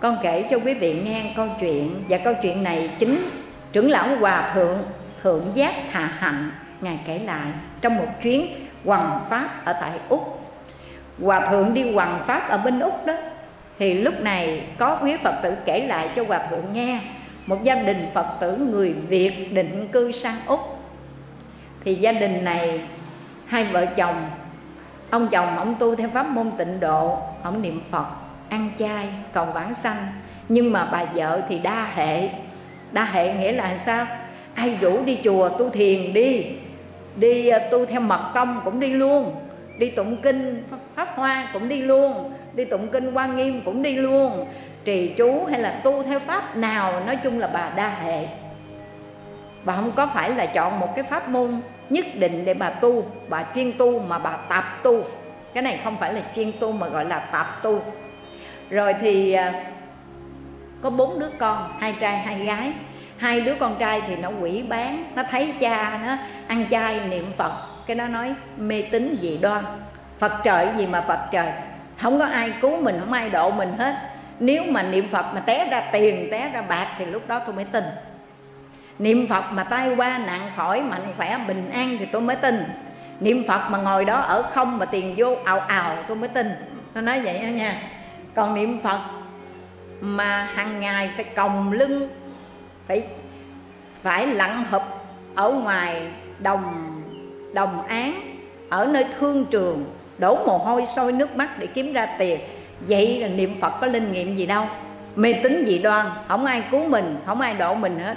[0.00, 3.18] Con kể cho quý vị nghe câu chuyện, và câu chuyện này chính
[3.72, 4.78] trưởng lão hòa thượng
[5.22, 7.46] thượng giác hạ hạnh, ngài kể lại
[7.80, 8.46] trong một chuyến
[8.84, 10.40] hoằng pháp ở tại úc.
[11.22, 13.14] Hòa thượng đi hoằng pháp ở bên úc đó
[13.78, 17.00] thì lúc này có quý phật tử kể lại cho hòa thượng nghe.
[17.46, 20.60] Một gia đình phật tử người việt định cư sang úc.
[21.84, 22.80] Thì gia đình này,
[23.46, 24.30] hai vợ chồng,
[25.10, 28.06] ông chồng ông tu theo pháp môn tịnh độ, ông niệm phật,
[28.48, 30.06] ăn chay, cầu vãng sanh.
[30.48, 32.28] Nhưng mà bà vợ thì đa hệ.
[32.92, 34.06] Đa hệ nghĩa là sao?
[34.54, 36.46] Ai rủ đi chùa tu thiền đi.
[37.16, 39.34] Đi ờ, tu theo mật tông cũng đi luôn.
[39.78, 40.62] Đi tụng kinh,
[40.94, 44.46] pháp hoa cũng đi luôn đi tụng kinh quan nghiêm cũng đi luôn.
[44.84, 48.26] Trì chú hay là tu theo pháp nào, nói chung là bà đa hệ.
[49.64, 53.04] Bà không có phải là chọn một cái pháp môn nhất định để bà tu,
[53.28, 55.02] bà chuyên tu mà bà tạp tu.
[55.54, 57.82] Cái này không phải là chuyên tu mà gọi là tạp tu.
[58.70, 59.64] Rồi thì à,
[60.82, 62.72] có bốn đứa con, hai trai, hai gái.
[63.16, 66.16] Hai đứa con trai thì nó quỷ bán, nó thấy cha nó
[66.48, 67.52] ăn chay niệm phật.
[67.86, 69.64] Cái nó nói, mê tín dị đoan,
[70.18, 71.52] phật trời gì mà phật trời?
[71.98, 73.94] Không có ai cứu mình, không ai độ mình hết.
[74.40, 77.54] Nếu mà niệm phật mà té ra tiền, té ra bạc thì lúc đó tôi
[77.54, 77.84] mới tin.
[78.98, 82.64] Niệm phật mà tai qua nạn khỏi, mạnh khỏe, bình an thì tôi mới tin.
[83.20, 86.50] Niệm phật mà ngồi đó ở không mà tiền vô ào ào, tôi mới tin.
[86.94, 87.82] Tôi nói vậy đó nha.
[88.34, 89.00] Còn niệm phật
[90.00, 92.08] mà hàng ngày phải còng lưng,
[92.86, 93.06] phải
[94.02, 94.82] phải lặn hụp
[95.34, 96.02] ở ngoài
[96.38, 96.94] đồng
[97.52, 98.36] đồng án,
[98.68, 102.40] ở nơi thương trường đổ mồ hôi sôi nước mắt để kiếm ra tiền.
[102.80, 104.66] Vậy là niệm phật có linh nghiệm gì đâu.
[105.16, 108.16] Mê tín dị đoan, không ai cứu mình, không ai độ mình hết.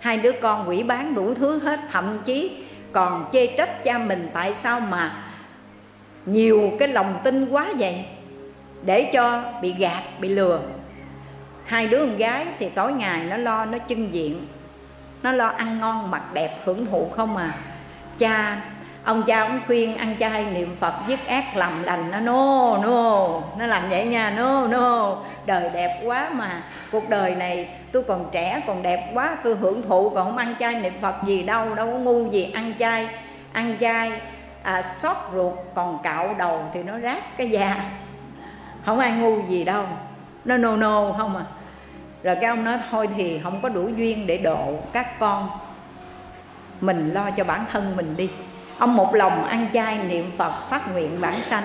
[0.00, 4.28] Hai đứa con quỷ bán đủ thứ hết, thậm chí còn chê trách cha mình
[4.34, 5.16] tại sao mà
[6.26, 8.04] nhiều cái lòng tin quá vậy?
[8.84, 10.60] Để cho bị gạt, bị lừa.
[11.64, 14.46] Hai đứa con gái thì tối ngày nó lo, nó chân diện.
[15.22, 17.52] Nó lo ăn ngon, mặc đẹp, hưởng thụ không à.
[18.18, 18.60] Cha
[19.04, 23.28] ông cha ông khuyên ăn chay niệm phật dứt ác làm lành nó no no.
[23.58, 25.16] Nó làm vậy nha no no.
[25.46, 26.62] Đời đẹp quá mà.
[26.92, 29.36] Cuộc đời này tôi còn trẻ còn đẹp quá.
[29.44, 32.50] Tôi hưởng thụ còn không ăn chay niệm phật gì đâu đâu có ngu gì
[32.54, 33.08] ăn chay.
[33.52, 34.12] Ăn chay
[34.62, 37.90] à, xót ruột còn cạo đầu thì nó rát cái da.
[38.84, 39.84] Không ai ngu gì đâu.
[40.44, 41.44] Nó no no không à.
[42.22, 45.48] Rồi cái ông nói thôi thì không có đủ duyên để độ các con.
[46.80, 48.30] Mình lo cho bản thân mình đi
[48.78, 51.64] ông một lòng ăn chay niệm phật phát nguyện bản sanh.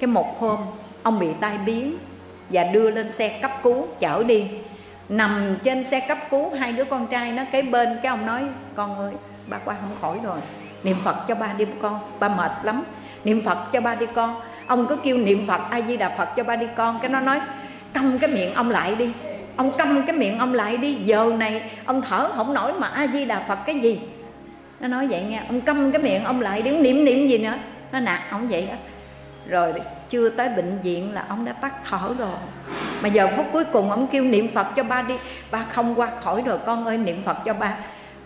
[0.00, 0.58] Cái một hôm,
[1.02, 1.96] ông bị tai biến
[2.50, 4.44] và đưa lên xe cấp cứu, chở đi.
[5.08, 8.42] Nằm trên xe cấp cứu, hai đứa con trai nó kế bên, cái ông nói,
[8.74, 9.12] con ơi,
[9.46, 10.38] ba qua không khỏi rồi.
[10.82, 12.82] Niệm phật cho ba đi con, ba mệt lắm.
[13.24, 14.40] Niệm phật cho ba đi con.
[14.66, 16.98] Ông cứ kêu niệm phật a di đà phật cho ba đi con.
[17.02, 17.40] Cái nó nói,
[17.94, 19.12] câm cái miệng ông lại đi.
[19.56, 20.94] Ông câm cái miệng ông lại đi.
[20.94, 24.00] Giờ này, ông thở không nổi mà a di đà phật cái gì?
[24.80, 27.54] Nó nói vậy nghe, ông câm cái miệng, ông lại đứng niệm niệm gì nữa.
[27.92, 28.74] Nó nạt ông vậy đó.
[29.48, 29.72] Rồi
[30.08, 32.34] chưa tới bệnh viện là ông đã tắt thở rồi.
[33.02, 35.14] Mà giờ phút cuối cùng ông kêu niệm phật cho ba đi.
[35.50, 37.76] Ba không qua khỏi rồi, con ơi, niệm phật cho ba.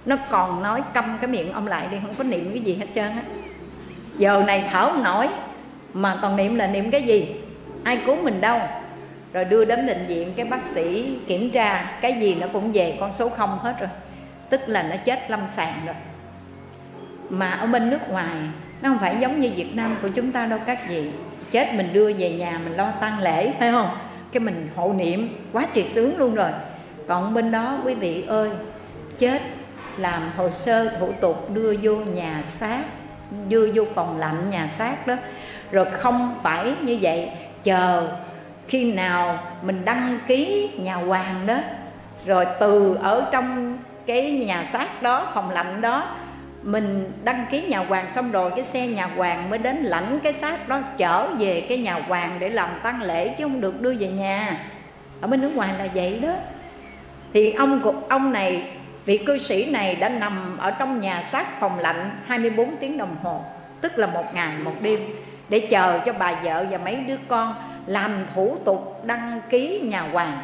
[0.06, 2.86] Nó còn nói câm cái miệng ông lại đi, không có niệm cái gì hết
[2.94, 3.22] trơn á.
[4.18, 5.28] Giờ này thở không nổi,
[5.92, 7.34] mà còn niệm là niệm cái gì?
[7.84, 8.60] Ai cứu mình đâu?
[9.32, 12.96] Rồi đưa đến bệnh viện, cái bác sĩ kiểm tra, cái gì nó cũng về,
[13.00, 13.88] con số không hết rồi.
[14.50, 15.94] Tức là nó chết lâm sàng rồi
[17.30, 18.36] mà ở bên nước ngoài,
[18.82, 21.10] nó không phải giống như Việt Nam của chúng ta đâu các vị.
[21.50, 23.90] Chết mình đưa về nhà mình lo tang lễ, phải không?
[24.32, 26.50] Cái mình hộ niệm, quá triệt sướng luôn rồi.
[27.08, 28.50] Còn bên đó, quý vị ơi,
[29.18, 29.42] chết
[29.96, 32.82] làm hồ sơ thủ tục đưa vô nhà xác,
[33.48, 35.14] đưa vô phòng lạnh nhà xác đó.
[35.70, 37.30] Rồi không phải như vậy,
[37.64, 38.08] chờ
[38.68, 41.58] khi nào mình đăng ký nhà hoàng đó,
[42.26, 46.16] rồi từ ở trong cái nhà xác đó, phòng lạnh đó
[46.62, 50.32] mình đăng ký nhà hoàng xong rồi, cái xe nhà hoàng mới đến lãnh cái
[50.32, 53.94] xác đó, chở về cái nhà hoàng để làm tang lễ chứ không được đưa
[53.94, 54.66] về nhà.
[55.20, 56.32] Ở bên nước ngoài là vậy đó.
[57.32, 58.64] Thì ông ông này,
[59.04, 63.16] vị cư sĩ này đã nằm ở trong nhà xác phòng lạnh 24 tiếng đồng
[63.22, 63.44] hồ,
[63.80, 65.00] tức là một ngày, một đêm,
[65.48, 67.54] để chờ cho bà vợ và mấy đứa con
[67.86, 70.42] làm thủ tục đăng ký nhà hoàng.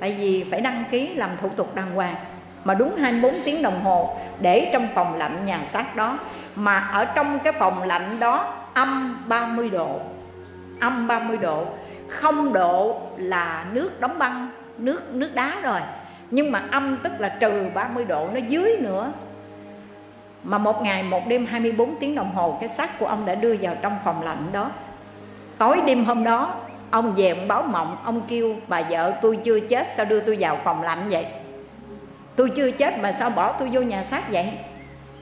[0.00, 2.16] Tại vì phải đăng ký làm thủ tục đàng hoàng
[2.64, 6.18] mà đúng 24 tiếng đồng hồ để trong phòng lạnh nhà xác đó.
[6.56, 10.00] Mà ở trong cái phòng lạnh đó âm 30 độ,
[10.80, 11.66] âm 30 độ.
[12.08, 15.80] Không độ là nước đóng băng, nước nước đá rồi.
[16.30, 19.12] Nhưng mà âm tức là trừ 30 độ nó dưới nữa.
[20.42, 23.56] Mà một ngày, một đêm 24 tiếng đồng hồ cái xác của ông đã đưa
[23.60, 24.70] vào trong phòng lạnh đó.
[25.58, 26.54] Tối đêm hôm đó,
[26.90, 30.36] ông về ông báo mộng, ông kêu, bà vợ tôi chưa chết, sao đưa tôi
[30.40, 31.26] vào phòng lạnh vậy?
[32.36, 34.52] Tôi chưa chết mà sao bỏ tôi vô nhà xác vậy?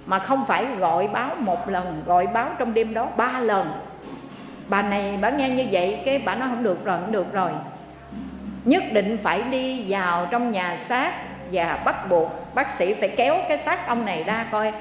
[0.06, 3.72] Mà không phải gọi báo một lần, gọi báo trong đêm đó ba lần.
[4.68, 7.50] Bà này bà nghe như vậy, cái bà nói không được rồi, không được rồi.
[8.64, 11.12] Nhất định phải đi vào trong nhà xác
[11.52, 14.72] và bắt buộc bác sĩ phải kéo cái xác ông này ra coi.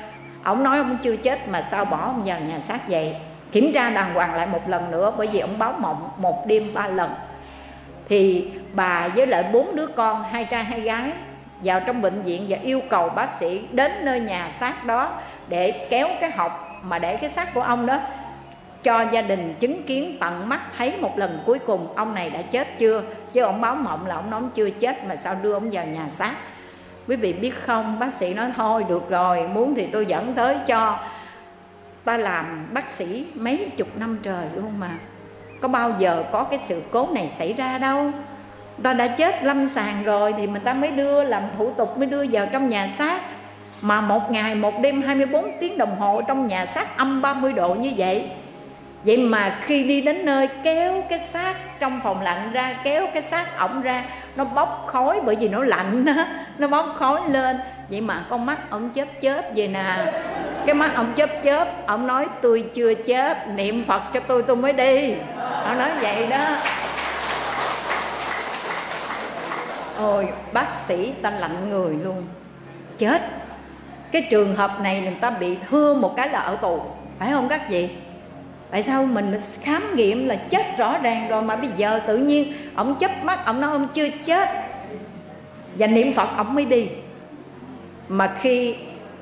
[0.43, 3.15] Ông nói ông chưa chết mà sao bỏ ông vào nhà xác vậy?
[3.51, 6.73] Kiểm tra đàng hoàng lại một lần nữa, bởi vì ông báo mộng một đêm
[6.73, 7.13] ba lần.
[8.09, 11.11] Thì bà với lại bốn đứa con, hai trai, hai gái
[11.63, 15.87] vào trong bệnh viện và yêu cầu bác sĩ đến nơi nhà xác đó để
[15.89, 17.99] kéo cái hộp mà để cái xác của ông đó
[18.83, 21.87] cho gia đình chứng kiến tận mắt thấy một lần cuối cùng.
[21.95, 23.03] Ông này đã chết chưa?
[23.33, 25.85] Chứ ông báo mộng là ông nói ông chưa chết mà sao đưa ông vào
[25.85, 26.35] nhà xác?
[27.07, 27.99] Quý vị biết không?
[27.99, 30.99] Bác sĩ nói, thôi được rồi, muốn thì tôi dẫn tới cho.
[32.05, 34.89] Ta làm bác sĩ mấy chục năm trời luôn mà?
[35.61, 38.11] Có bao giờ có cái sự cố này xảy ra đâu
[38.83, 42.05] ta đã chết lâm sàng rồi thì mình ta mới đưa làm thủ tục, mới
[42.05, 43.21] đưa vào trong nhà xác.
[43.81, 47.75] Mà một ngày, một đêm 24 tiếng đồng hồ trong nhà xác âm 30 độ
[47.75, 48.29] như vậy.
[49.03, 53.23] Vậy mà khi đi đến nơi, kéo cái xác trong phòng lạnh ra, kéo cái
[53.23, 54.03] xác ổng ra,
[54.35, 56.13] nó bốc khói bởi vì nó lạnh đó
[56.57, 57.59] nó bốc khói lên.
[57.89, 60.13] Vậy mà con mắt ông chớp chớp vậy nè.
[60.65, 64.55] Cái mắt ông chớp chớp ông nói, tôi chưa chết niệm phật cho tôi tôi
[64.55, 65.13] mới đi.
[65.65, 66.57] Ông nói vậy đó
[70.01, 72.23] ôi, bác sĩ ta lạnh người luôn.
[72.97, 73.21] Chết.
[74.11, 76.81] Cái trường hợp này người ta bị thương một cái là ở tù.
[77.19, 77.89] Phải không các vị?
[78.71, 82.53] Tại sao mình khám nghiệm là chết rõ ràng rồi mà bây giờ tự nhiên
[82.75, 84.49] ông chấp mắt, ông nói ông chưa chết?
[85.75, 86.89] Và niệm phật ông mới đi.
[88.07, 88.75] Mà khi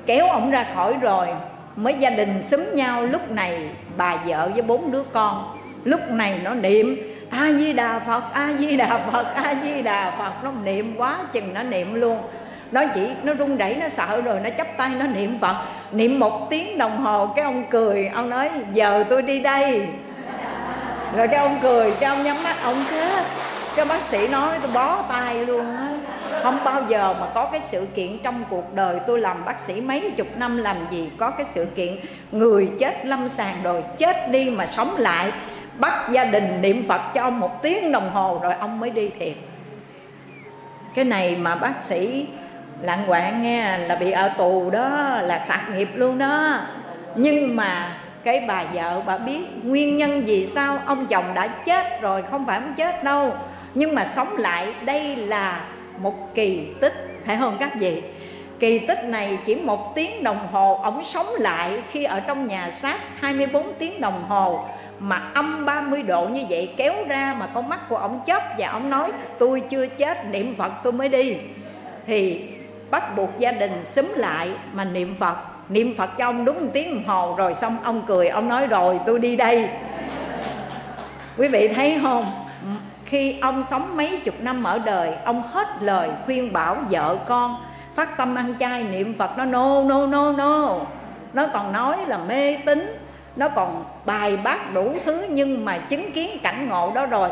[0.06, 1.28] kéo ông ra khỏi rồi
[1.76, 6.40] mới gia đình xúm nhau, lúc này bà vợ với bốn đứa con, lúc này
[6.44, 10.44] nó niệm a di đà phật a di đà phật a di đà phật.
[10.44, 12.22] Nó niệm quá chừng nó niệm luôn.
[12.72, 15.56] Nó chỉ, nó run rẩy, nó sợ rồi, nó chắp tay, nó niệm phật.
[15.92, 19.86] Niệm một tiếng đồng hồ, cái ông cười, ông nói, giờ tôi đi đây.
[21.16, 23.24] Rồi cái ông cười cho ông nhắm mắt, ông chết
[23.76, 25.88] cái bác sĩ nói, tôi bó tay luôn á.
[26.42, 29.00] Không bao giờ mà có cái sự kiện trong cuộc đời.
[29.06, 31.96] Tôi làm bác sĩ mấy chục năm, làm gì có cái sự kiện.
[32.32, 35.32] Người chết lâm sàng rồi, chết đi mà sống lại
[35.80, 39.08] bắt gia đình niệm phật cho ông một tiếng đồng hồ rồi ông mới đi
[39.18, 39.32] thiền.
[40.94, 42.26] Cái này mà bác sĩ
[42.82, 46.60] lạng quạng nghe là bị ở tù đó, là sạc nghiệp luôn đó.
[47.14, 52.00] Nhưng mà cái bà vợ bà biết nguyên nhân vì sao ông chồng đã chết
[52.00, 53.34] rồi, không phải ông chết đâu.
[53.74, 55.60] Nhưng mà sống lại, đây là
[55.98, 58.02] một kỳ tích, phải không các vị?
[58.58, 62.70] Kỳ tích này chỉ một tiếng đồng hồ, ông sống lại khi ở trong nhà
[62.70, 64.64] xác 24 tiếng đồng hồ
[65.00, 68.68] mà âm 30 độ như vậy kéo ra mà con mắt của ông chớp và
[68.68, 71.36] ông nói, tôi chưa chết, niệm Phật tôi mới đi.
[72.06, 72.48] Thì
[72.90, 75.36] bắt buộc gia đình xúm lại mà niệm Phật.
[75.68, 78.66] Niệm Phật cho ông đúng một tiếng đồng hồ rồi xong ông cười, ông nói,
[78.66, 79.68] rồi, tôi đi đây.
[81.38, 82.24] Quý vị thấy không?
[83.04, 87.56] Khi ông sống mấy chục năm ở đời, ông hết lời khuyên bảo vợ con,
[87.94, 90.76] phát tâm ăn chay niệm Phật, nó, no no no no.
[91.32, 96.12] Nó còn nói là mê tín nó còn bài bác đủ thứ nhưng mà chứng
[96.12, 97.30] kiến cảnh ngộ đó rồi.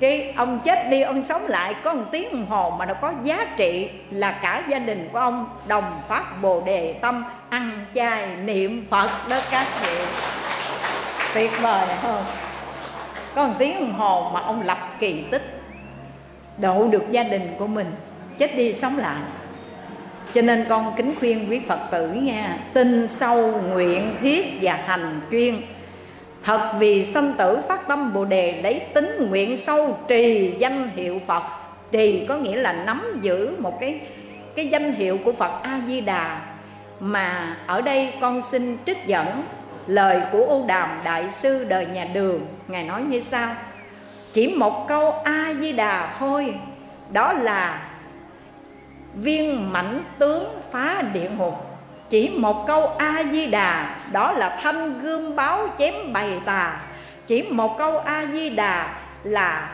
[0.00, 3.12] Cái ông chết đi, ông sống lại, có một tiếng đồng hồ mà nó có
[3.22, 8.36] giá trị là cả gia đình của ông đồng phát bồ đề tâm ăn chay
[8.36, 9.98] niệm phật đó các vị.
[11.34, 12.24] Tuyệt vời hơn
[13.34, 15.60] có một tiếng đồng hồ mà ông lập kỳ tích,
[16.58, 17.92] độ được gia đình của mình,
[18.38, 19.20] chết đi sống lại
[20.34, 25.20] cho nên con kính khuyên quý phật tử nha, tin sâu, nguyện, thiết và hành
[25.30, 25.62] chuyên.
[26.44, 31.20] Thật vì sanh tử phát tâm Bồ Đề Lấy tính nguyện sâu, trì danh hiệu
[31.26, 31.42] Phật.
[31.92, 34.00] Trì có nghĩa là nắm giữ một cái
[34.56, 36.40] cái danh hiệu của Phật A-di-đà.
[37.00, 39.42] Mà ở đây con xin trích dẫn
[39.86, 42.46] lời của U Đàm Đại Sư đời nhà Đường.
[42.68, 43.54] Ngài nói như sau.
[44.32, 46.54] Chỉ một câu A-di-đà thôi,
[47.12, 47.85] Đó là
[49.16, 51.54] viên mãnh tướng phá địa ngục.
[52.08, 56.80] Chỉ một câu a di đà đó là thanh gươm báo chém bày tà.
[57.26, 59.72] Chỉ một câu a di đà là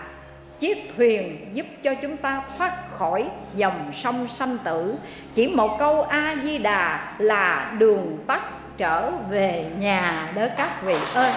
[0.59, 4.95] chiếc thuyền giúp cho chúng ta thoát khỏi dòng sông sanh tử.
[5.35, 8.43] Chỉ một câu a di đà là đường tắt
[8.77, 11.31] trở về nhà đó các vị ơi.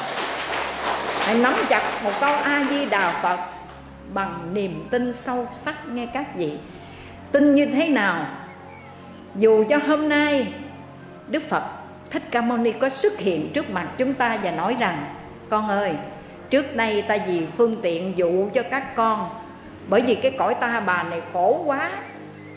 [1.19, 3.39] Hãy nắm chặt một câu a di đà phật
[4.13, 6.57] bằng niềm tin sâu sắc nghe các vị
[7.31, 8.25] tin như thế nào?
[9.35, 10.47] Dù cho hôm nay
[11.27, 11.63] Đức Phật
[12.11, 15.05] Thích Ca Mâu Ni có xuất hiện trước mặt chúng ta và nói rằng
[15.49, 15.93] Con ơi,
[16.49, 19.29] trước đây ta vì phương tiện dụ cho các con
[19.87, 21.89] Bởi vì cái cõi ta bà này khổ quá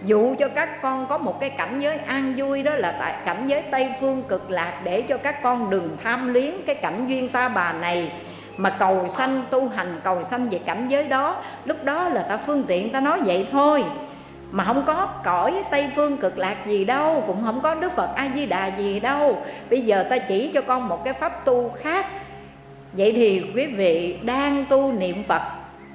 [0.05, 3.47] Dụ cho các con có một cái cảnh giới an vui đó là tại cảnh
[3.47, 7.29] giới Tây Phương cực lạc Để cho các con đừng tham luyến cái cảnh duyên
[7.29, 8.13] ta bà này
[8.57, 11.43] Mà cầu sanh tu hành cầu sanh về cảnh giới đó.
[11.65, 13.85] Lúc đó là ta phương tiện ta nói vậy thôi
[14.51, 18.11] mà không có cõi tây phương cực lạc gì đâu, cũng không có đức phật
[18.15, 19.43] a di đà gì đâu.
[19.71, 22.07] Bây giờ ta chỉ cho con một cái pháp tu khác.
[22.93, 25.43] Vậy thì quý vị đang tu niệm phật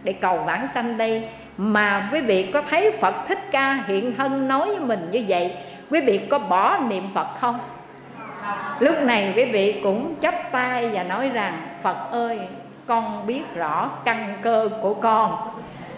[0.04, 1.24] để cầu vãng sanh đây.
[1.58, 5.56] Mà quý vị có thấy phật thích ca hiện thân nói với mình như vậy,
[5.90, 7.60] quý vị có bỏ niệm phật không?
[8.80, 12.40] Lúc này quý vị cũng chấp tay và nói rằng, phật ơi,
[12.88, 15.38] con biết rõ căn cơ của con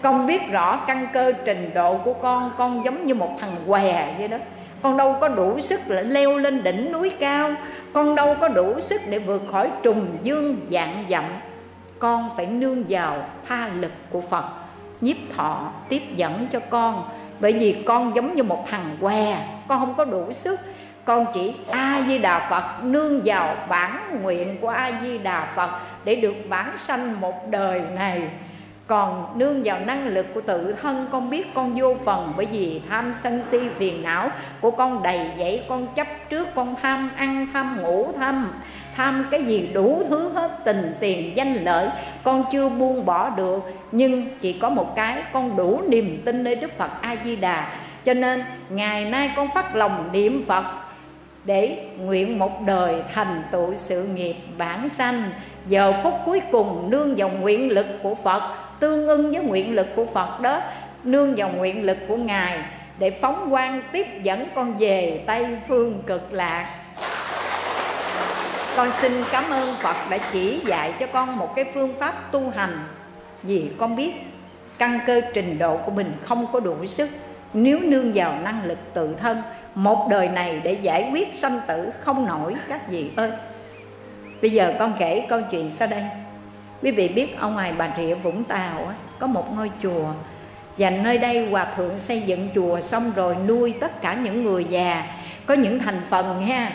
[0.06, 4.14] con biết rõ căn cơ trình độ của con con giống như một thằng què
[4.18, 4.36] vậy đó.
[4.82, 7.50] Con đâu có đủ sức là leo lên đỉnh núi cao,
[7.92, 11.24] con đâu có đủ sức để vượt khỏi trùng dương dạng dặm.
[11.98, 14.44] Con phải nương vào tha lực của phật,
[15.00, 17.08] nhiếp thọ, tiếp dẫn cho con.
[17.40, 20.60] Bởi vì con giống như một thằng què, con không có đủ sức.
[21.04, 25.70] Con chỉ a di đà phật, nương vào bản nguyện của a di đà phật
[26.04, 28.22] để được bản sanh một đời này
[28.86, 32.80] còn nương vào năng lực của tự thân, con biết con vô phần, bởi vì
[32.88, 34.30] tham sân si phiền não
[34.60, 38.52] của con đầy dẫy, con chấp trước, con tham ăn, tham ngủ, tham
[38.96, 41.88] tham cái gì đủ thứ hết, tình, tiền, danh, lợi.
[42.24, 43.62] Con chưa buông bỏ được,
[43.92, 47.72] nhưng chỉ có một cái, con đủ niềm tin nơi đức phật a di đà
[48.04, 50.64] cho nên, ngày nay con phát lòng niệm phật
[51.44, 55.30] để nguyện một đời thành tựu sự nghiệp bản sanh.
[55.68, 58.42] Giờ phút cuối cùng, nương vào nguyện lực của phật
[58.80, 60.60] tương ưng với nguyện lực của phật đó,
[61.04, 62.58] nương vào nguyện lực của ngài
[62.98, 66.68] để phóng quang tiếp dẫn con về tây phương cực lạc.
[68.76, 72.50] Con xin cảm ơn phật đã chỉ dạy cho con một cái phương pháp tu
[72.50, 72.78] hành.
[73.42, 74.12] Vì con biết
[74.78, 77.10] căn cơ trình độ của mình không có đủ sức.
[77.52, 79.42] Nếu nương vào năng lực tự thân,
[79.74, 83.30] một đời này để giải quyết sanh tử không nổi các vị ơi.
[84.42, 86.02] Bây giờ con kể câu chuyện sau đây
[86.82, 90.06] quý vị biết ở ngoài bà rịa vũng tàu có một ngôi chùa.
[90.78, 94.64] Và nơi đây hòa thượng xây dựng chùa xong rồi nuôi tất cả những người
[94.64, 95.02] già.
[95.46, 96.72] Có những thành phần ha.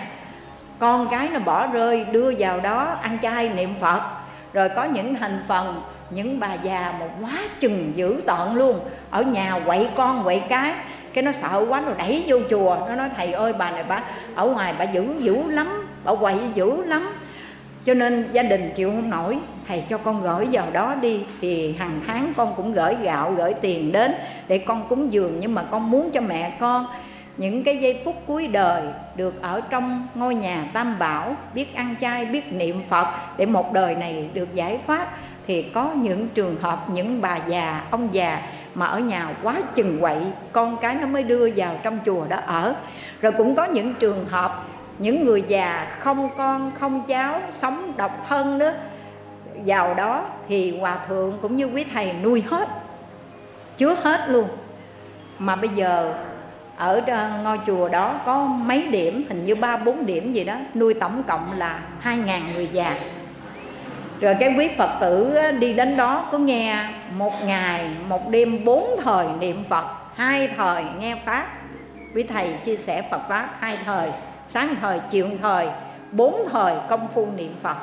[0.80, 4.02] Con cái nó bỏ rơi, đưa vào đó ăn chay niệm phật.
[4.54, 8.80] Rồi có những thành phần, những bà già một quá chừng dữ tợn luôn.
[9.10, 10.74] Ở nhà quậy con, quậy cái.
[11.14, 12.78] Cái nó sợ quá, nó đẩy vô chùa.
[12.88, 14.04] Nó nói, thầy ơi, bà này bà,
[14.36, 17.14] ở ngoài bà dữ dữ lắm, bà quậy dữ lắm
[17.86, 21.74] cho nên gia đình chịu không nổi, thầy cho con gửi vào đó đi, thì
[21.74, 24.12] hàng tháng con cũng gửi gạo, gửi tiền đến
[24.48, 25.40] để con cúng dường.
[25.40, 26.86] Nhưng mà con muốn cho mẹ con
[27.38, 28.84] những cái giây phút cuối đời
[29.16, 33.08] được ở trong ngôi nhà tam bảo, biết ăn chay, biết niệm phật
[33.38, 35.08] để một đời này được giải thoát.
[35.48, 38.42] Thì có những trường hợp những bà già, ông già
[38.74, 40.20] mà ở nhà quá chừng quậy,
[40.52, 42.76] con cái nó mới đưa vào trong chùa đó ở.
[43.22, 44.66] Rồi cũng có những trường hợp
[45.02, 48.72] những người già không con, không cháu, sống độc thân đó,
[49.66, 52.70] vào đó thì hòa thượng cũng như quý thầy nuôi hết,
[53.78, 54.48] chứa hết luôn.
[55.40, 56.14] Mà bây giờ
[56.78, 57.02] ở
[57.44, 61.24] ngôi chùa đó có mấy điểm, hình như ba, bốn điểm gì đó, nuôi tổng
[61.24, 62.96] cộng là hai ngàn người già.
[64.20, 66.88] Rồi cái quý phật tử đi đến đó có nghe
[67.18, 69.86] một ngày, một đêm, bốn thời niệm phật,
[70.16, 71.48] hai thời nghe pháp.
[72.16, 74.12] Quý thầy chia sẻ phật pháp hai thời
[74.54, 75.68] sáng thời, chiều thời,
[76.12, 77.78] bốn thời công phu niệm phật.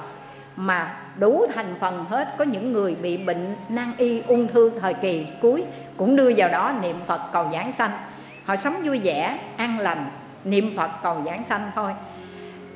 [0.57, 4.95] Mà đủ thành phần hết, có những người bị bệnh nan y ung thư thời
[4.95, 5.65] kỳ cuối
[5.97, 7.91] cũng đưa vào đó niệm phật cầu giảng sanh.
[8.45, 10.07] Họ sống vui vẻ, an lành,
[10.45, 11.93] niệm phật cầu giảng sanh thôi.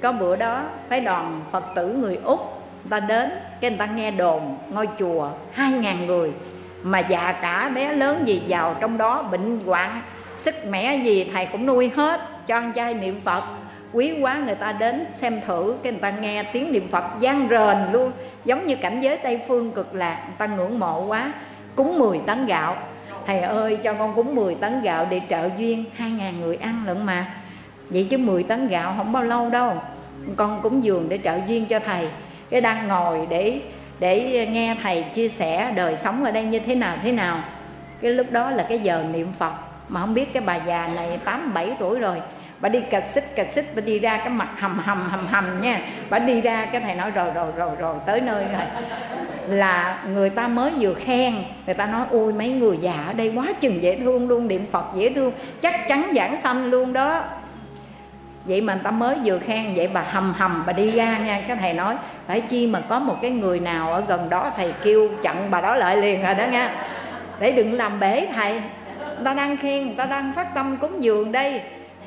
[0.02, 3.30] Có bữa đó, phái đoàn phật tử người úc ta đến,
[3.60, 6.32] cái người ta nghe đồn ngôi chùa hai ngàn người,
[6.82, 10.02] mà già cả bé lớn gì vào trong đó, bệnh hoạn,
[10.36, 13.44] sức mẻ gì thầy cũng nuôi hết, cho ăn chay niệm phật
[13.92, 17.48] quý quá, người ta đến xem thử, cái người ta nghe tiếng niệm phật gian
[17.48, 18.12] rền luôn.
[18.44, 21.32] Giống như cảnh giới tây phương cực lạc, người ta ngưỡng mộ quá,
[21.74, 22.76] cúng 10 tấn gạo.
[23.26, 26.82] Thầy ơi, cho con cúng 10 tấn gạo để trợ duyên, hai ngàn người ăn
[26.86, 27.26] lận mà.
[27.90, 29.74] Vậy chứ 10 tấn gạo không bao lâu đâu.
[30.36, 32.08] Con cúng dường để trợ duyên cho thầy.
[32.50, 33.60] Cái đang ngồi để
[33.98, 37.42] để nghe thầy chia sẻ đời sống ở đây như thế nào thế nào.
[38.02, 39.52] Cái lúc đó là cái giờ niệm phật.
[39.88, 42.16] Mà không biết cái bà già này tám bảy tuổi rồi
[42.62, 45.60] bà đi cà xích cà xích, bà đi ra cái mặt hầm hầm hầm hầm
[45.60, 45.80] nha.
[46.10, 48.62] Bà đi ra cái thầy nói rồi rồi rồi rồi, tới nơi rồi.
[49.48, 53.32] Là người ta mới vừa khen, người ta nói, ôi, mấy người già ở đây
[53.36, 55.32] quá chừng dễ thương luôn, niệm phật dễ thương,
[55.62, 57.24] chắc chắn giảng sanh luôn đó.
[58.44, 61.42] Vậy mà người ta mới vừa khen, vậy bà hầm hầm, bà đi ra nha.
[61.48, 61.96] Cái thầy nói,
[62.26, 65.60] phải chi mà có một cái người nào ở gần đó thầy kêu chặn bà
[65.60, 66.74] đó lại liền rồi đó nha.
[67.40, 68.52] Để đừng làm bể thầy.
[68.98, 71.60] Người ta đang khen, người ta đang phát tâm cúng dường đây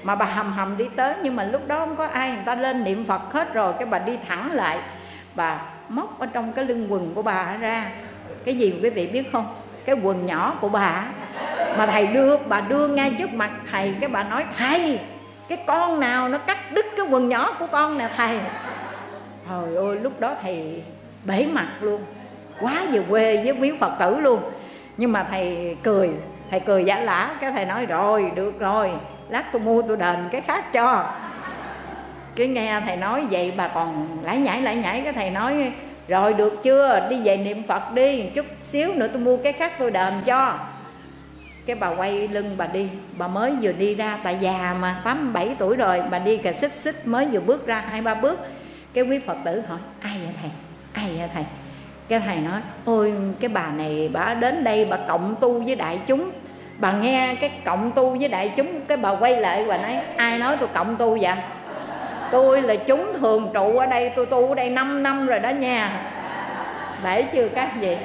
[0.06, 2.56] mà bà hầm hầm đi tới, nhưng mà lúc đó không có ai, người ta
[2.56, 4.80] lên niệm phật hết rồi, cái bà đi thẳng lại.
[5.36, 7.91] Bà móc ở trong cái lưng quần của bà ra.
[8.45, 9.56] Cái gì quý vị biết không?
[9.86, 11.03] Cái quần nhỏ của bà.
[11.78, 14.99] Mà thầy đưa, bà đưa ngay trước mặt thầy, cái bà nói, thầy,
[15.47, 18.39] cái con nào nó cắt đứt cái quần nhỏ của con nè thầy?
[19.49, 20.84] Trời ơi, lúc đó thầy
[21.24, 22.01] bể mặt luôn.
[22.62, 24.39] Quá về quê với quý phật tử luôn.
[24.97, 26.10] Nhưng mà thầy cười
[26.51, 28.91] thầy cười giả lả, cái thầy nói, rồi, được rồi
[29.30, 31.11] lát tôi mua tôi đền cái khác cho.
[32.36, 35.71] Cái nghe thầy nói vậy bà còn lãi nhảy lãi nhảy cái thầy nói,
[36.07, 37.07] rồi được chưa?
[37.09, 40.59] Đi về niệm phật đi, chút xíu nữa tôi mua cái khác tôi đền cho.
[41.65, 45.34] Cái bà quay lưng bà đi, bà mới vừa đi ra tại già mà, tám,
[45.34, 48.39] bảy tuổi rồi, bà đi cà xích xích, mới vừa bước ra hai, ba bước.
[48.93, 50.51] Cái quý phật tử hỏi, ai vậy thầy?
[50.93, 51.43] Ai vậy thầy?
[52.07, 55.99] Cái thầy nói, ôi, cái bà này bà đến đây bà cộng tu với đại
[56.07, 56.32] chúng
[56.78, 60.38] bà nghe cái cộng tu với đại chúng cái bà quay lại và nói ai
[60.38, 61.34] nói tôi cộng tu vậy?
[62.32, 65.49] Tôi là chúng thường trụ ở đây tôi tu ở đây 5 năm rồi đó
[65.49, 66.01] nha.
[67.03, 67.97] Phải chưa các vị?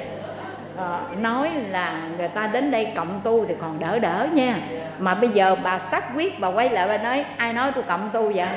[0.77, 4.59] À, nói là người ta đến đây cộng tu thì còn đỡ đỡ nha.
[4.99, 8.09] Mà bây giờ bà xác quyết bà quay lại bà nói ai nói tôi cộng
[8.13, 8.47] tu vậy?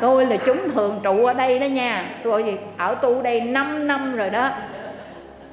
[0.00, 2.04] Tôi là chúng thường trụ ở đây đó nha.
[2.24, 4.50] Tôi ở tu đây 5 năm rồi đó.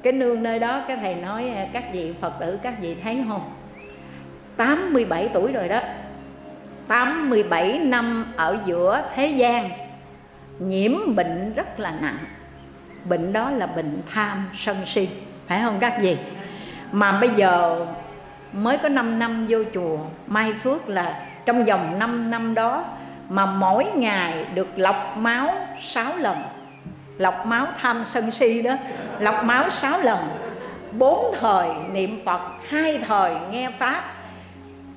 [0.02, 3.50] Cái nương nơi đó cái thầy nói các vị phật tử các vị thấy không?
[4.58, 5.80] 87 tuổi rồi đó.
[6.88, 9.70] 87 năm ở giữa thế gian,
[10.58, 12.18] nhiễm bệnh rất là nặng.
[13.04, 15.08] Bệnh đó là bệnh tham sân si,
[15.46, 16.18] phải không các gì
[16.92, 17.86] mà bây giờ
[18.52, 22.84] mới có 5 năm vô chùa, Mai Phước là trong vòng 5 năm đó
[23.28, 26.36] mà mỗi ngày được lọc máu 6 lần.
[27.18, 28.74] Lọc máu tham sân si đó,
[29.18, 30.28] lọc máu 6 lần.
[30.92, 34.02] Bốn thời niệm Phật, hai thời nghe Pháp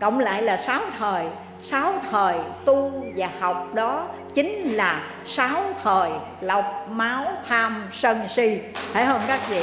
[0.01, 1.25] cộng lại là sáu thời.
[1.59, 2.35] Sáu thời
[2.65, 8.59] tu và học đó chính là sáu thời lọc máu tham sân si.
[8.75, 9.61] Phải không các vị?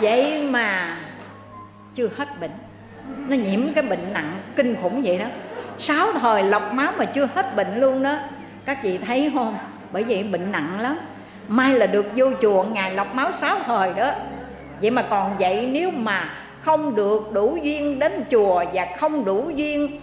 [0.00, 0.96] Vậy mà
[1.94, 2.50] chưa hết bệnh.
[3.28, 5.26] Nó nhiễm cái bệnh nặng kinh khủng vậy đó.
[5.78, 8.18] Sáu thời lọc máu mà chưa hết bệnh luôn đó.
[8.64, 9.58] Các chị thấy không?
[9.92, 10.98] Bởi vậy bệnh nặng lắm.
[11.48, 14.10] Mai là được vô chùa ngày lọc máu sáu thời đó.
[14.80, 16.30] Vậy mà còn vậy, nếu mà
[16.66, 20.00] không được đủ duyên đến chùa và không đủ duyên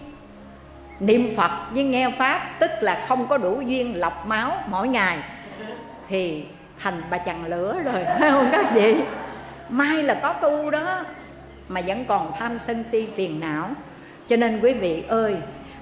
[1.00, 5.18] niệm phật với nghe pháp, tức là không có đủ duyên lọc máu mỗi ngày,
[6.08, 6.44] thì
[6.78, 8.96] thành bà chằn lửa rồi, phải không các vị?
[9.68, 11.04] Mai là có tu đó,
[11.68, 13.70] mà vẫn còn tham sân si phiền não.
[14.28, 15.36] Cho nên quý vị ơi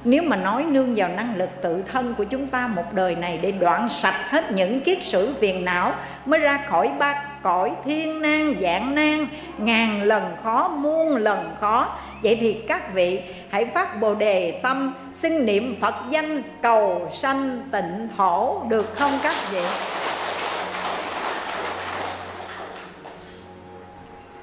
[0.04, 3.38] nếu mà nói nương vào năng lực tự thân của chúng ta một đời này
[3.42, 5.94] để đoạn sạch hết những kiết sử phiền não,
[6.26, 9.26] mới ra khỏi ba cõi thiên nan, dạng nan,
[9.58, 11.98] ngàn lần khó, muôn lần khó.
[12.22, 17.62] Vậy thì các vị hãy phát bồ đề tâm xưng niệm phật danh cầu sanh
[17.72, 19.62] tịnh thổ, được không các vị?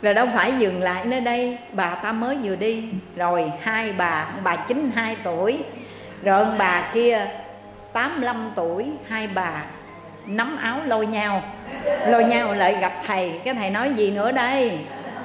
[0.01, 1.57] Là đâu phải dừng lại nơi đây.
[1.71, 2.83] Bà ta mới vừa đi.
[3.15, 5.63] Rồi hai bà bà chín hai tuổi.
[6.23, 7.27] Rồi ông bà kia
[7.93, 9.51] 85 tuổi, hai bà
[10.25, 11.43] nắm áo lôi nhau.
[12.07, 13.39] Lôi nhau lại gặp thầy.
[13.43, 14.79] Cái thầy nói gì nữa đây?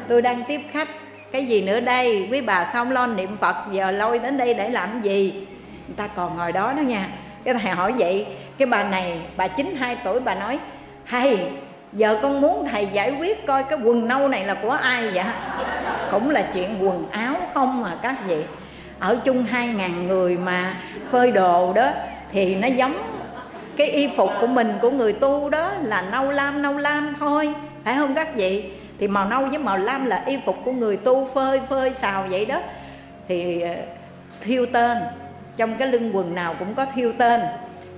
[0.09, 0.89] Tôi đang tiếp khách.
[1.33, 2.29] Cái gì nữa đây?
[2.31, 3.57] Quý bà xong lo niệm phật?
[3.73, 5.47] Giờ lôi đến đây để làm gì?
[5.89, 7.09] Người ta còn ngồi đó đó nha.
[7.45, 8.27] Cái thầy hỏi vậy.
[8.59, 10.59] Cái bà này, bà chín hai tuổi, bà nói,
[11.11, 11.39] thầy
[11.95, 15.25] giờ con muốn thầy giải quyết coi cái quần nâu này là của ai vậy?
[16.11, 18.43] Cũng là chuyện quần áo không mà các vị.
[18.99, 20.75] Ở chung hai ngàn người mà
[21.11, 21.91] phơi đồ đó
[22.33, 22.95] thì nó giống
[23.77, 27.55] cái y phục của mình, của người tu đó là nâu lam nâu lam thôi.
[27.85, 28.71] Phải không các vị?
[28.99, 32.27] Thì màu nâu với màu lam là y phục của người tu phơi phơi xào
[32.31, 32.61] vậy đó.
[33.29, 33.75] Thì ờ,
[34.41, 34.99] thiêu tên.
[35.57, 37.41] Trong cái lưng quần nào cũng có thiêu tên.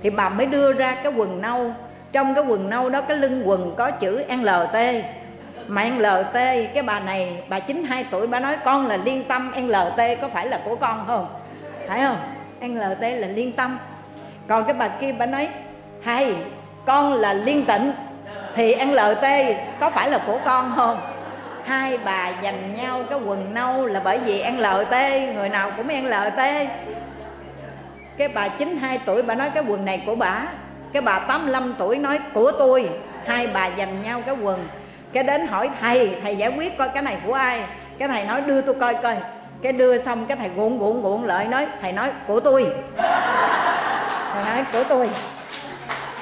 [0.03, 1.73] Thì bà mới đưa ra cái quần nâu
[2.11, 4.77] trong cái quần nâu đó, cái lưng quần có chữ LT
[5.67, 6.33] mà LT
[6.73, 10.47] cái bà này, bà 92 tuổi, bà nói, con là liên tâm LT có phải
[10.47, 11.27] là của con không?
[11.87, 12.17] Phải không?
[12.61, 13.77] LT là liên tâm.
[14.47, 15.49] Còn cái bà kia, bà nói
[16.03, 16.35] thầy
[16.85, 17.91] con là liên tịnh,
[18.55, 19.25] thì LT
[19.79, 21.13] có phải là của con không?
[21.63, 24.93] Hai bà dành nhau cái quần nâu là bởi vì LT
[25.35, 26.39] người nào cũng LT
[28.17, 30.43] cái bà 92 tuổi, bà nói, cái quần này của bà
[30.93, 32.89] cái bà 85 tuổi nói, của tôi.
[33.25, 34.67] Hai bà dành nhau cái quần.
[35.13, 37.61] Cái đến hỏi, thầy thầy giải quyết coi cái này của ai?
[37.97, 39.15] Cái thầy nói, đưa tôi coi coi.
[39.61, 42.67] Cái đưa xong, cái thầy guộn guộn guộn lại nói, thầy nói, của tôi.
[44.33, 45.09] Thầy nói, của tôi.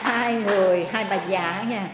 [0.01, 1.87] Hai người, hai bà già nha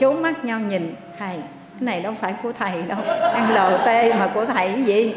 [0.00, 2.98] chốn mắt nhau nhìn, thầy, cái này đâu phải của thầy đâu
[3.34, 5.14] ăn lt mà của thầy cái gì?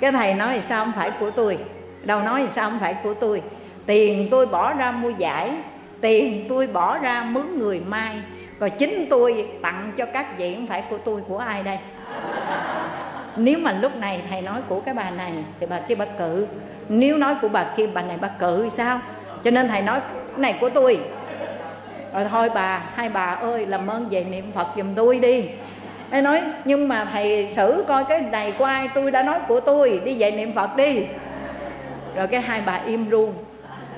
[0.00, 1.58] Cái thầy nói, sao không phải của tôi?
[2.02, 3.42] Đâu nói sao không phải của tôi?
[3.86, 5.50] Tiền tôi bỏ ra mua giải
[6.00, 8.16] tiền tôi bỏ ra mướn người mai,
[8.60, 11.78] rồi chính tôi tặng cho các vị không phải của tôi, của ai đây?
[13.36, 16.46] Nếu mà lúc này thầy nói của cái bà này thì bà kia bà cự.
[16.88, 19.00] Nếu nói của bà kia, bà này bà cự sao?
[19.44, 21.00] Cho nên thầy nói, cái này của tôi.
[22.14, 25.44] Rồi thôi bà, hai bà ơi, làm ơn về niệm phật giùm tôi đi.
[26.10, 29.60] Thầy nói, nhưng mà thầy xử coi cái này của ai tôi đã nói của
[29.60, 31.04] tôi, đi về niệm phật đi.
[32.14, 33.34] Rồi cái hai bà im luôn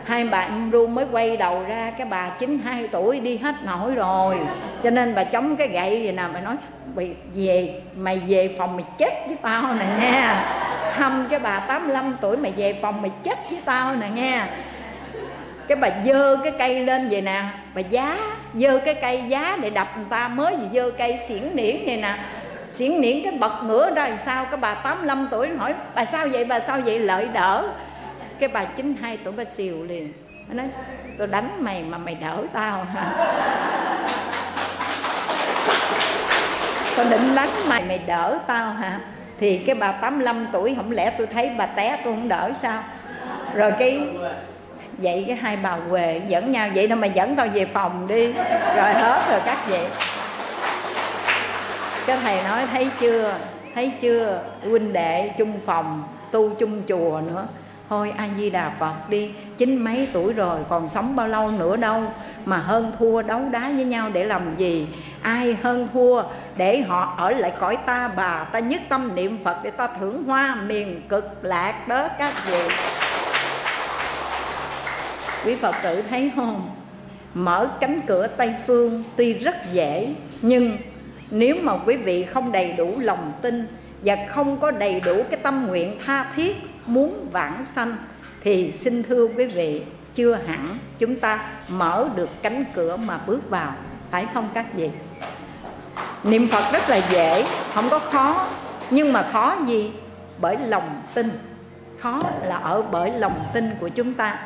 [0.04, 3.94] hai bà em ru mới quay đầu ra, cái bà 92 tuổi đi hết nổi
[3.94, 4.38] rồi.
[4.82, 6.56] Cho nên bà chống cái gậy gì nè bà nói,
[6.94, 10.44] bị về, mày về phòng mày chết với tao nè nha.
[10.94, 14.48] Hâm cái bà 85 tuổi, mày về phòng mày chết với tao nè nha.
[15.68, 17.42] Cái bà dơ cái cây lên vậy nè,
[17.74, 18.16] bà giá
[18.54, 21.96] dơ cái cây giá để đập người ta mới gì dơ cây xiển niễn vậy
[21.96, 22.14] nè.
[22.68, 26.26] Xiển niễn cái bật ngửa ra làm sao, cái bà 85 tuổi hỏi bà sao
[26.28, 26.98] vậy, bà sao vậy?
[26.98, 27.68] Lợi đỡ
[28.38, 30.12] cái bà 92 tuổi bà xìu liền.
[30.48, 30.66] Nó nói
[31.18, 33.12] tôi đánh mày mà mày đỡ tao hả?
[36.96, 39.00] Tôi định đánh mày mày đỡ tao hả?
[39.40, 42.84] Thì cái bà 85 tuổi, không lẽ tôi thấy bà té tôi không đỡ sao?
[43.54, 44.00] Rồi cái
[44.98, 48.32] vậy cái hai bà quề dẫn nhau, vậy thôi mày dẫn tao về phòng đi.
[48.76, 49.86] Rồi hết rồi các vậy
[52.06, 53.34] cái thầy nói, thấy chưa?
[53.74, 54.42] Thấy chưa?
[54.62, 57.46] Huynh đệ chung phòng, tu chung chùa nữa
[57.92, 59.30] thôi a di đà phật đi.
[59.58, 62.02] Chín mấy tuổi rồi, còn sống bao lâu nữa đâu?
[62.44, 64.88] Mà hơn thua đấu đá với nhau để làm gì?
[65.22, 66.22] Ai hơn thua
[66.56, 68.44] để họ ở lại cõi ta bà?
[68.44, 72.68] Ta nhất tâm niệm phật để ta thưởng hoa, miền cực, lạc đó các vị.
[75.44, 76.70] Quý phật tử thấy không?
[77.34, 80.78] Mở cánh cửa tây phương tuy rất dễ, nhưng
[81.30, 83.66] nếu mà quý vị không đầy đủ lòng tin
[84.04, 87.96] và không có đầy đủ cái tâm nguyện tha thiết muốn vãng sanh
[88.40, 89.82] thì xin thưa quý vị,
[90.14, 93.74] chưa hẳn chúng ta mở được cánh cửa mà bước vào,
[94.10, 94.90] phải không các vị?
[96.24, 98.46] Niệm phật rất là dễ, không có khó,
[98.90, 99.92] nhưng mà khó gì?
[100.40, 101.38] Bởi lòng tin.
[101.98, 104.38] Khó là ở bởi lòng tin của chúng ta.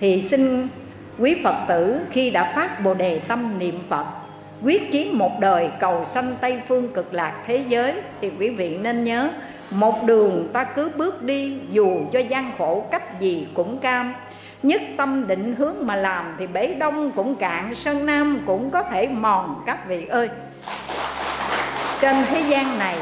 [0.00, 0.68] Thì xin
[1.18, 4.06] quý phật tử khi đã phát bồ đề tâm niệm phật,
[4.62, 8.76] quyết chí một đời cầu sanh tây phương cực lạc thế giới thì quý vị
[8.76, 9.30] nên nhớ
[9.70, 14.14] một đường ta cứ bước đi, dù cho gian khổ cách gì cũng cam.
[14.62, 18.82] Nhất tâm định hướng mà làm thì bể đông cũng cạn, sơn nam cũng có
[18.82, 20.28] thể mòn các vị ơi.
[22.00, 22.96] Trên thế gian này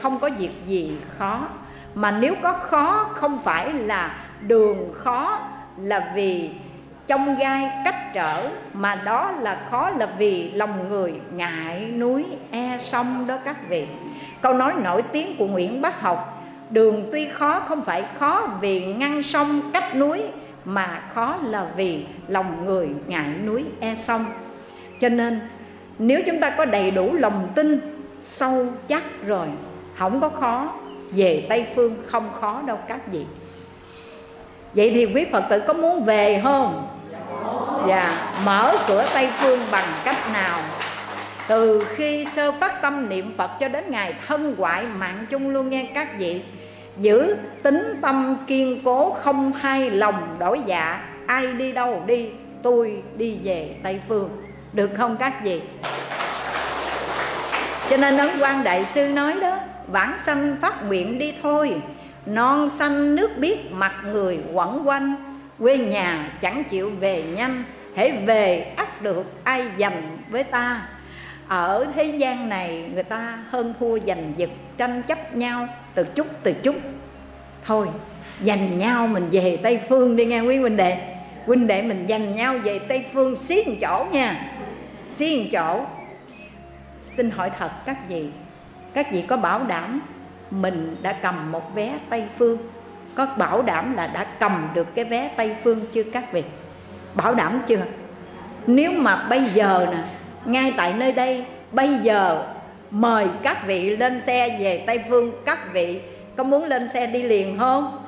[0.00, 1.48] không có việc gì khó,
[1.94, 5.38] mà nếu có khó không phải là đường khó,
[5.76, 6.50] là vì
[7.06, 12.78] trong gai cách trở, mà đó là khó là vì lòng người ngại núi e
[12.80, 13.86] sông đó các vị
[14.42, 18.84] câu nói nổi tiếng của nguyễn bá học, đường tuy khó không phải khó vì
[18.84, 20.22] ngăn sông cách núi,
[20.64, 24.24] mà khó là vì lòng người ngại núi e sông.
[25.00, 25.40] Cho nên,
[25.98, 27.80] nếu chúng ta có đầy đủ lòng tin,
[28.20, 29.46] sâu chắc rồi,
[29.98, 30.72] không có khó,
[31.10, 33.24] về tây phương không khó đâu các vị.
[34.74, 36.88] Vậy thì quý phật tử có muốn về không?
[37.88, 40.58] Dạ mở cửa tây phương bằng cách nào?
[41.48, 45.70] Từ khi sơ phát tâm niệm phật cho đến ngày thân hoại mạng chung luôn
[45.70, 46.42] nghe các vị,
[46.98, 52.28] giữ tính tâm kiên cố, không thay lòng đổi dạ ai đi đâu đi,
[52.62, 54.30] tôi đi về tây phương.
[54.72, 55.60] Được không các vị?
[57.90, 61.74] Cho nên ấn quan đại sư nói đó, vãng sanh phát nguyện đi thôi,
[62.26, 65.14] non xanh nước biếc mặt người quẩn quanh,
[65.58, 67.64] quê nhà chẳng chịu về nhanh
[67.96, 70.88] hãy về ắt được ai dành với ta?
[71.52, 76.26] Ở thế gian này người ta hơn thua giành giật, tranh chấp nhau từ chút
[76.42, 76.76] từ chút.
[77.64, 77.88] Thôi
[78.40, 80.96] dành nhau mình về tây phương đi nghe quý huynh đệ.
[81.46, 84.52] Huynh đệ mình dành nhau về tây phương xí một chỗ nha.
[85.10, 85.80] Xí một chỗ.
[87.02, 88.28] Xin hỏi thật, các vị
[88.94, 90.00] các vị có bảo đảm
[90.50, 92.58] mình đã cầm một vé tây phương?
[93.14, 96.42] Có bảo đảm là đã cầm được cái vé tây phương chưa các vị?
[97.14, 97.82] Bảo đảm chưa?
[98.66, 99.98] Nếu mà bây giờ nè
[100.44, 102.42] ngay tại nơi đây, bây giờ,
[102.90, 105.32] mời các vị lên xe về tây phương.
[105.46, 106.00] Các vị
[106.36, 107.98] có muốn lên xe đi liền không?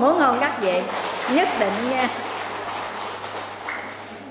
[0.00, 0.82] Muốn không các vị?
[1.34, 2.08] Nhất định nha.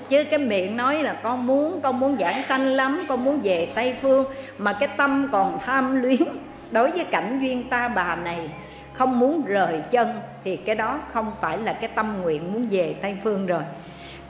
[0.08, 3.68] Chứ cái miệng nói là con muốn con muốn giảng sanh lắm, con muốn về
[3.74, 4.24] tây phương.
[4.58, 6.22] Mà cái tâm còn tham luyến
[6.70, 8.50] đối với cảnh duyên ta bà này.
[8.92, 12.94] Không muốn rời chân thì cái đó không phải là cái tâm nguyện muốn về
[13.02, 13.62] tây phương rồi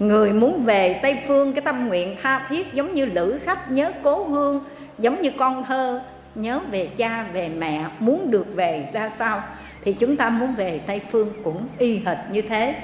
[0.00, 3.92] người muốn về tây phương, cái tâm nguyện tha thiết giống như lữ khách, nhớ
[4.02, 4.64] cố hương,
[4.98, 6.00] giống như con thơ,
[6.34, 9.42] nhớ về cha, về mẹ, muốn được về ra sao?
[9.84, 12.74] Thì chúng ta muốn về tây phương cũng y hệt như thế.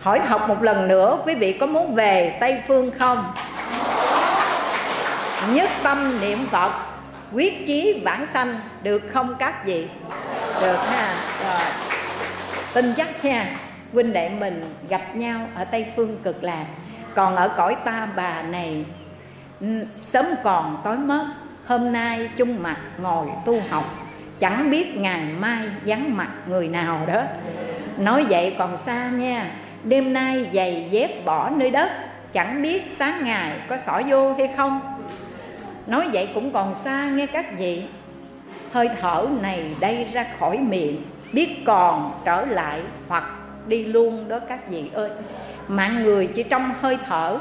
[0.00, 3.32] Hỏi học một lần nữa, quý vị có muốn về tây phương không?
[5.52, 6.72] Nhất tâm niệm phật,
[7.32, 9.86] quyết chí vãng sanh, được không các vị?
[10.62, 11.60] Được ha, rồi.
[12.74, 13.56] Tin chắc nha
[13.94, 16.66] huynh đệ mình gặp nhau ở tây phương cực lạc.
[17.14, 18.84] Còn ở cõi ta bà này
[19.60, 19.66] ừ,
[19.96, 21.26] sớm còn tối mất
[21.66, 23.84] hôm nay chung mặt ngồi tu học.
[24.40, 27.22] Chẳng biết ngày mai vắng mặt người nào đó.
[27.98, 29.50] Nói vậy còn xa nha,
[29.84, 31.90] đêm nay giày dép bỏ nơi đất,
[32.32, 34.80] chẳng biết sáng ngày có xỏ vô hay không.
[35.86, 37.82] Nói vậy cũng còn xa nghe các vị.
[38.72, 43.24] Hơi thở này đây ra khỏi miệng, biết còn trở lại hoặc
[43.66, 45.10] đi luôn đó các vị ơi.
[45.68, 47.38] Mạng người chỉ trong hơi thở.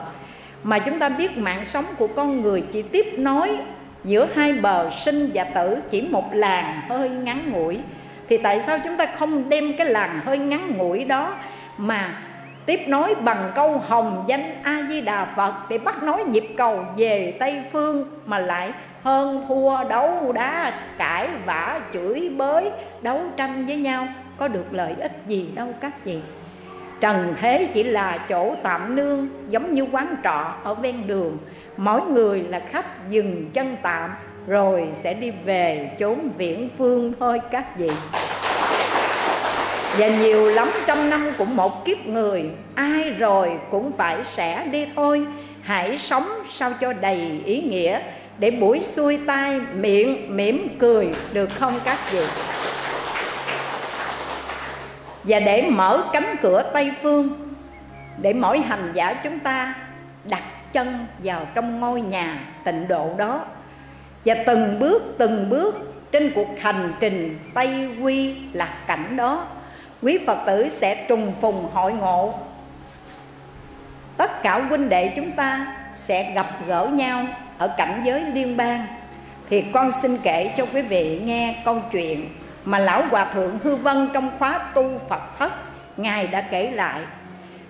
[0.64, 3.58] Mà chúng ta biết mạng sống của con người chỉ tiếp nối
[4.04, 7.80] giữa hai bờ sinh và tử, chỉ một làng hơi ngắn ngủi.
[8.30, 11.36] Thì tại sao chúng ta không đem cái làng hơi ngắn ngủi đó
[11.78, 12.22] mà
[12.66, 16.86] tiếp nối bằng câu hồng danh a di đà phật để bắt nối nhịp cầu
[16.98, 18.72] về tây phương mà lại
[19.04, 22.72] hơn thua đấu đá cãi vã chửi bới,
[23.02, 24.08] đấu tranh với nhau?
[24.44, 26.20] Có được lợi ích gì đâu các vị
[27.02, 31.38] trần thế chỉ là chỗ tạm nương, giống như quán trọ ở ven đường.
[31.78, 34.10] Mỗi người là khách dừng chân tạm,
[34.48, 37.90] rồi sẽ đi về chốn viễn phương thôi các vị.
[39.98, 42.44] Và nhiều lắm trăm năm cũng một kiếp người,
[42.76, 45.26] ai rồi cũng phải sẽ đi thôi.
[45.62, 48.00] Hãy sống sao cho đầy ý nghĩa,
[48.40, 52.24] để buổi xuôi tai miệng mỉm cười được không các vị?
[55.24, 57.54] Và để mở cánh cửa tây phương,
[58.22, 59.76] để mỗi hành giả chúng ta
[60.30, 63.46] đặt chân vào trong ngôi nhà tịnh độ đó.
[64.26, 69.48] Và từng bước từng bước trên cuộc hành trình tây quy lạc cảnh đó,
[70.02, 72.34] quý phật tử sẽ trùng phùng hội ngộ.
[74.18, 78.86] Tất cả huynh đệ chúng ta sẽ gặp gỡ nhau ở cảnh giới liên bang.
[79.50, 82.30] Thì con xin kể cho quý vị nghe câu chuyện
[82.66, 85.54] mà lão hòa thượng hư vân trong khóa tu phật thất,
[85.98, 87.02] ngài đã kể lại,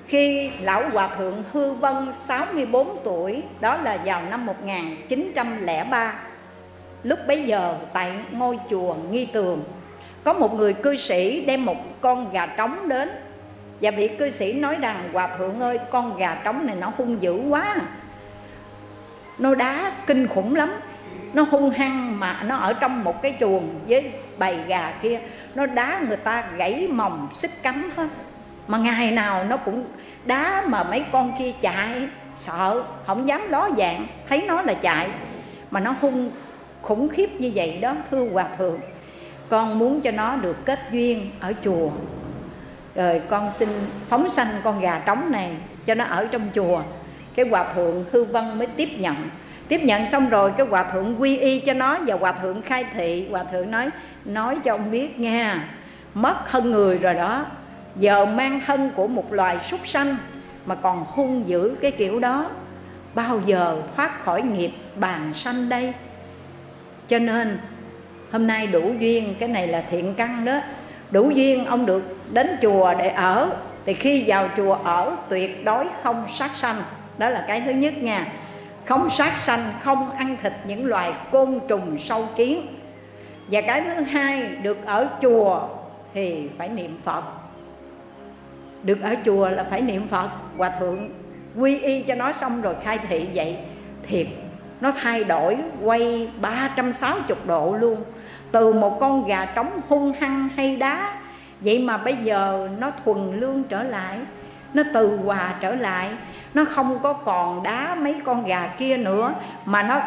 [0.08, 6.14] khi lão hòa thượng hư vân 64 tuổi, đó là vào năm 1903
[7.04, 9.64] lúc bấy giờ tại ngôi chùa nghi tường,
[10.24, 13.10] có một người cư sĩ đem một con gà trống đến.
[13.82, 17.22] Và vị cư sĩ nói rằng, hòa thượng ơi, con gà trống này nó hung
[17.22, 17.76] dữ quá,
[19.38, 20.74] nó đá kinh khủng lắm
[21.34, 25.19] nó hung hăng mà nó ở trong một cái chuồng với bầy gà kia.
[25.55, 28.07] Nó đá người ta gãy mồng xích cắn hết.
[28.67, 29.86] Mà ngày nào nó cũng
[30.25, 32.07] đá mà mấy con kia chạy.
[32.36, 34.07] Sợ, không dám ló dạng.
[34.29, 35.09] Thấy nó là chạy.
[35.71, 36.31] Mà nó hung,
[36.81, 38.79] khủng khiếp như vậy đó, thưa hòa thượng.
[39.49, 41.89] Con muốn cho nó được kết duyên ở chùa.
[42.95, 43.69] Rồi con xin
[44.09, 45.51] phóng sanh con gà trống này
[45.86, 46.81] cho nó ở trong chùa.
[47.36, 49.15] Cái hòa thượng hư vân mới tiếp nhận
[49.68, 52.86] tiếp nhận xong rồi, cái hòa thượng quy y cho nó, và hòa thượng khai
[52.93, 53.28] thị.
[53.32, 53.89] Hòa thượng nói
[54.26, 55.70] nói cho ông biết nha,
[56.14, 57.45] mất thân người rồi đó,
[57.95, 60.16] giờ mang thân của một loài súc sanh
[60.66, 62.49] mà còn hung dữ cái kiểu đó,
[63.16, 65.93] bao giờ thoát khỏi nghiệp bàn sanh đây?
[67.07, 67.57] Cho nên,
[68.32, 70.59] hôm nay đủ duyên, cái này là thiện căn đó.
[71.11, 73.49] Đủ duyên ông được đến chùa để ở,
[73.86, 76.84] thì khi vào chùa ở, tuyệt đối không sát sanh.
[77.18, 78.28] Đó là cái thứ nhất nha
[78.86, 82.67] không sát sanh, không ăn thịt những loài côn trùng sâu kiến.
[83.47, 85.67] Và cái thứ hai, được ở chùa
[86.13, 87.23] thì phải niệm phật.
[88.84, 90.29] Được ở chùa là phải niệm phật.
[90.57, 91.09] Hòa thượng
[91.55, 93.57] quy y cho nó xong rồi khai thị vậy
[94.07, 94.27] thiệt
[94.81, 98.03] nó thay đổi, quay 360 độ luôn.
[98.51, 101.13] Từ một con gà trống hung hăng hay đá,
[101.61, 104.17] vậy mà bây giờ nó thuần lương trở lại,
[104.73, 106.09] nó từ hòa trở lại
[106.54, 109.34] nó không có còn đá mấy con gà kia nữa,
[109.66, 110.01] mà nó,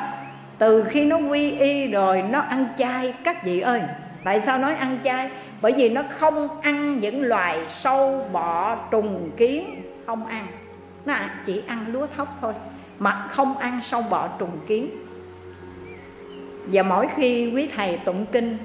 [0.58, 3.80] từ khi nó quy y rồi, nó ăn chay, các vị ơi.
[4.24, 5.30] Tại sao nói ăn chay?
[5.62, 10.46] Bởi vì nó không ăn những loài sâu bọ trùng kiến, không ăn.
[11.04, 11.14] Nó
[11.46, 12.54] chỉ ăn lúa thóc thôi,
[12.98, 14.90] mà không ăn sâu bọ trùng kiến.
[16.66, 18.58] Và mỗi khi quý thầy tụng kinh,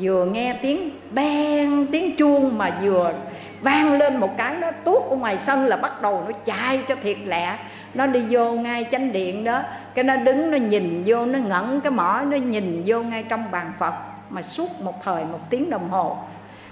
[0.00, 3.12] vừa nghe tiếng beng, tiếng chuông mà vừa
[3.60, 6.94] vang lên một cái nó tuốt ở ngoài sân là bắt đầu nó chạy cho
[7.02, 7.58] thiệt lẹ.
[7.94, 9.62] Nó đi vô ngay chánh điện đó.
[9.94, 13.50] Cái nó đứng, nó nhìn vô, nó ngẩn cái mỏ, nó nhìn vô ngay trong
[13.50, 13.94] bàn phật
[14.30, 16.16] mà suốt một thời, một tiếng đồng hồ.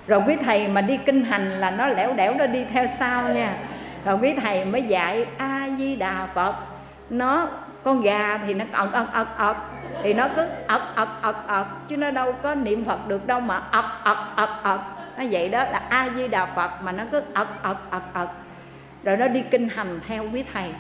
[0.06, 3.28] Rồi quý thầy mà đi kinh hành là nó lẻo đẻo, nó đi theo sau
[3.28, 3.54] nha.
[4.04, 6.54] Rồi quý thầy mới dạy a di đà phật.
[7.10, 7.48] Nó,
[7.84, 9.56] con gà thì nó ật ật ật ật
[10.02, 13.40] thì nó cứ ật ật ật ật chứ nó đâu có niệm phật được đâu
[13.40, 14.80] mà ật ật ật ật
[15.18, 18.28] nó vậy đó là a di đà phật mà nó cứ ật ật ật ật.
[19.02, 20.72] Rồi nó đi kinh hành theo quý thầy.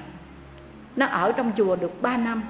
[0.96, 2.42] Nó ở trong chùa được 3 năm.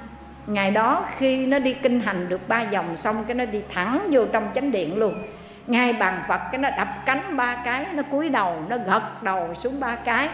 [0.46, 4.08] Ngày đó khi nó đi kinh hành được ba vòng xong cái nó đi thẳng
[4.12, 5.22] vô trong chánh điện luôn.
[5.66, 9.54] Ngay bàn phật cái nó đập cánh ba cái, nó cúi đầu, nó gật đầu
[9.54, 10.28] xuống ba cái.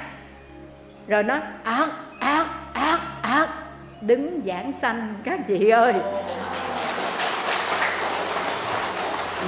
[1.06, 1.88] Rồi nó, ác
[2.18, 3.48] ác ác ác,
[4.00, 5.14] đứng giảng sanh.
[5.24, 5.94] Các chị ơi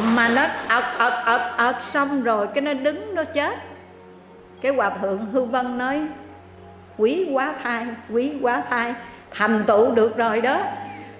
[0.02, 3.58] mà nó ợt ợt ợt ợt xong rồi cái nó đứng, nó chết.
[4.60, 6.00] Cái hòa thượng hư vân nói,
[6.98, 8.94] quý quá thai, quý quá thai,
[9.30, 10.60] thành tựu được rồi đó.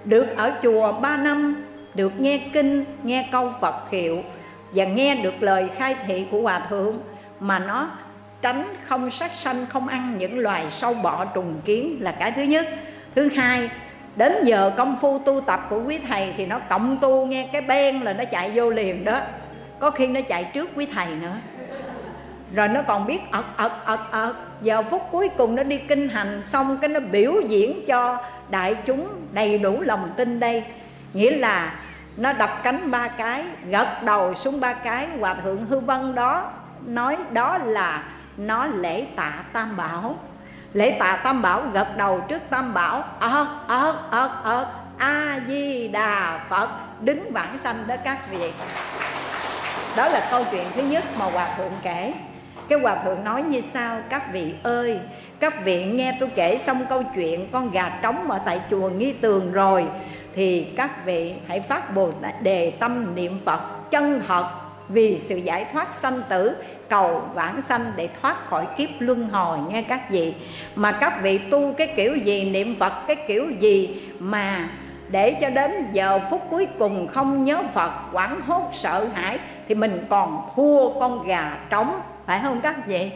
[0.05, 4.23] Được ở chùa ba năm, được nghe kinh, nghe câu phật hiệu
[4.71, 6.99] và nghe được lời khai thị của hòa thượng
[7.39, 7.89] mà nó
[8.41, 12.41] tránh không sát sanh, không ăn những loài sâu bọ trùng kiến là cái thứ
[12.41, 12.67] nhất.
[13.15, 13.69] Thứ hai
[14.15, 17.61] đến giờ công phu tu tập của quý thầy thì nó cộng tu nghe cái
[17.61, 19.19] ben là nó chạy vô liền đó.
[19.79, 21.35] Có khi nó chạy trước quý thầy nữa.
[22.53, 26.09] Rồi nó còn biết ật ật ật ật giờ phút cuối cùng nó đi kinh
[26.09, 28.17] hành xong cái nó biểu diễn cho
[28.49, 30.63] đại chúng đầy đủ lòng tin đây.
[31.13, 31.73] Nghĩa là
[32.17, 35.07] nó đập cánh ba cái, gật đầu xuống ba cái.
[35.19, 36.51] Hòa thượng hư vân đó
[36.85, 38.03] nói đó là
[38.37, 40.15] nó lễ tạ tam bảo
[40.75, 43.03] lễ tạ tam bảo gật đầu trước tam bảo.
[43.19, 44.65] Ờ, ờ, ờ, ớt ớt ớt ớt
[44.97, 46.69] a di đà phật,
[47.01, 48.53] đứng vãng sanh đó các vị.
[49.95, 52.13] Đó là câu chuyện thứ nhất mà hòa thượng kể.
[52.69, 54.99] Cái hòa thượng nói như sau, các vị ơi,
[55.39, 59.13] các vị nghe tôi kể xong câu chuyện con gà trống ở tại chùa nghi
[59.13, 59.85] tường rồi,
[60.35, 62.11] thì các vị hãy phát bồ
[62.41, 63.59] đề tâm niệm phật
[63.91, 64.49] chân thật
[64.89, 66.55] vì sự giải thoát sanh tử,
[66.89, 70.33] cầu vãng sanh để thoát khỏi kiếp luân hồi, nghe các vị.
[70.75, 74.69] Mà các vị tu cái kiểu gì, niệm phật cái kiểu gì mà
[75.09, 79.75] để cho đến giờ phút cuối cùng không nhớ Phật, quảng hốt, sợ hãi, thì
[79.75, 83.11] mình còn thua con gà trống, phải không các vị?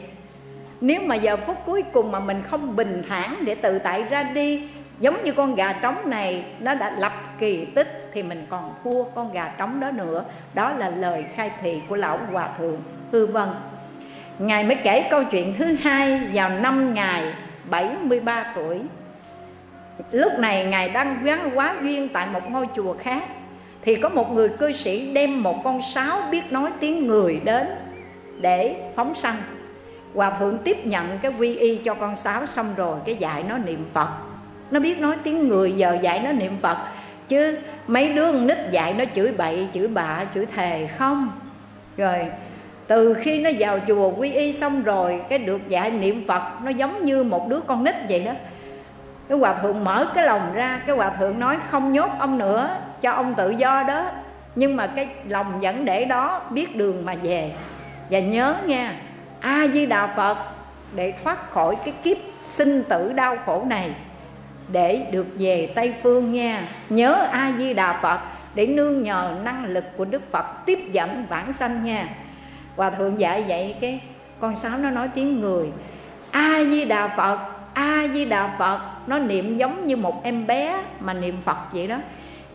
[0.82, 4.24] Nếu mà giờ phút cuối cùng mà mình không bình thản để tự tại ra
[4.24, 4.70] đi
[5.00, 9.04] giống như con gà trống này, nó đã lập kỳ tích thì mình còn thua
[9.04, 10.24] con gà trống đó nữa.
[10.54, 12.82] Đó là lời khai thị của lão hòa thượng
[13.12, 13.50] hư vân.
[14.40, 17.34] Ngài mới kể câu chuyện thứ hai vào năm ngài
[17.70, 18.80] 73 tuổi.
[20.12, 23.24] Lúc này ngài đang gắn quá duyên tại một ngôi chùa khác,
[23.82, 27.68] thì có một người cư sĩ đem một con sáo biết nói tiếng người đến
[28.42, 29.36] để phóng sanh.
[30.16, 33.58] Hòa thượng tiếp nhận cái quy y cho con sáo xong rồi, cái dạy nó
[33.58, 34.10] niệm phật
[34.72, 36.78] nó biết nói tiếng người, giờ dạy nó niệm phật.
[37.28, 37.58] Chứ
[37.88, 41.32] mấy đứa con nít dạy nó chửi bậy, chửi bạ, chửi thề không?
[41.98, 42.20] Rồi,
[42.88, 46.70] từ khi nó vào chùa quy y xong rồi, cái được dạy niệm phật, nó
[46.70, 48.32] giống như một đứa con nít vậy đó.
[49.30, 52.78] Cái hòa thượng mở cái lòng ra, cái hòa thượng nói không nhốt ông nữa,
[53.02, 54.12] cho ông tự do đó.
[54.56, 57.52] Nhưng mà cái lòng vẫn để đó, biết đường mà về.
[58.10, 58.96] Và nhớ nha,
[59.40, 60.38] a di đà phật
[60.96, 63.92] để thoát khỏi cái kiếp sinh tử đau khổ này
[64.72, 66.68] để được về tây phương nha.
[66.90, 68.20] Nhớ a di đà phật
[68.56, 72.10] để nương nhờ năng lực của đức phật tiếp dẫn vãng sanh nha.
[72.76, 74.00] Hòa thượng dạy vậy cái
[74.40, 75.68] con sáo nó nói tiếng người
[76.32, 77.40] a di đà phật
[77.74, 81.88] a di đà phật, nó niệm giống như một em bé mà niệm phật vậy
[81.88, 81.98] đó.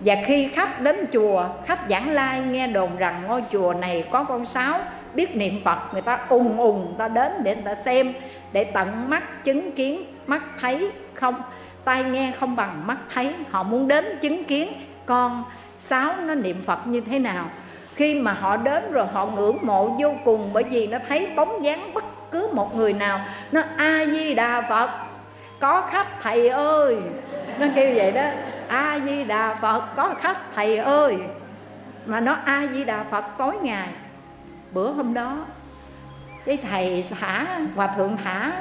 [0.00, 4.24] Và khi khách đến chùa, khách giảng lai nghe đồn rằng ngôi chùa này có
[4.24, 4.80] con sáo
[5.14, 8.12] biết niệm phật, người ta ùng ùng, người ta đến để người ta xem,
[8.52, 11.42] để tận mắt chứng kiến, mắt thấy, không?
[11.84, 13.34] Tai nghe không bằng mắt thấy.
[13.50, 14.72] Họ muốn đến chứng kiến
[15.06, 15.44] con
[15.78, 17.50] sáu nó niệm phật như thế nào.
[17.94, 21.64] Khi mà họ đến rồi họ ngưỡng mộ vô cùng, bởi vì nó thấy bóng
[21.64, 23.20] dáng bất cứ một người nào.
[23.52, 24.90] Nó a di đà phật.
[25.60, 26.96] Có khách, thầy ơi.
[27.58, 28.24] Nó kêu vậy đó.
[28.68, 31.16] A di đà phật, có khách, thầy ơi.
[32.06, 33.88] Mà nó a di đà phật tối ngày.
[34.72, 35.36] Bữa hôm đó,
[36.44, 38.52] cái thầy thả hòa thượng thả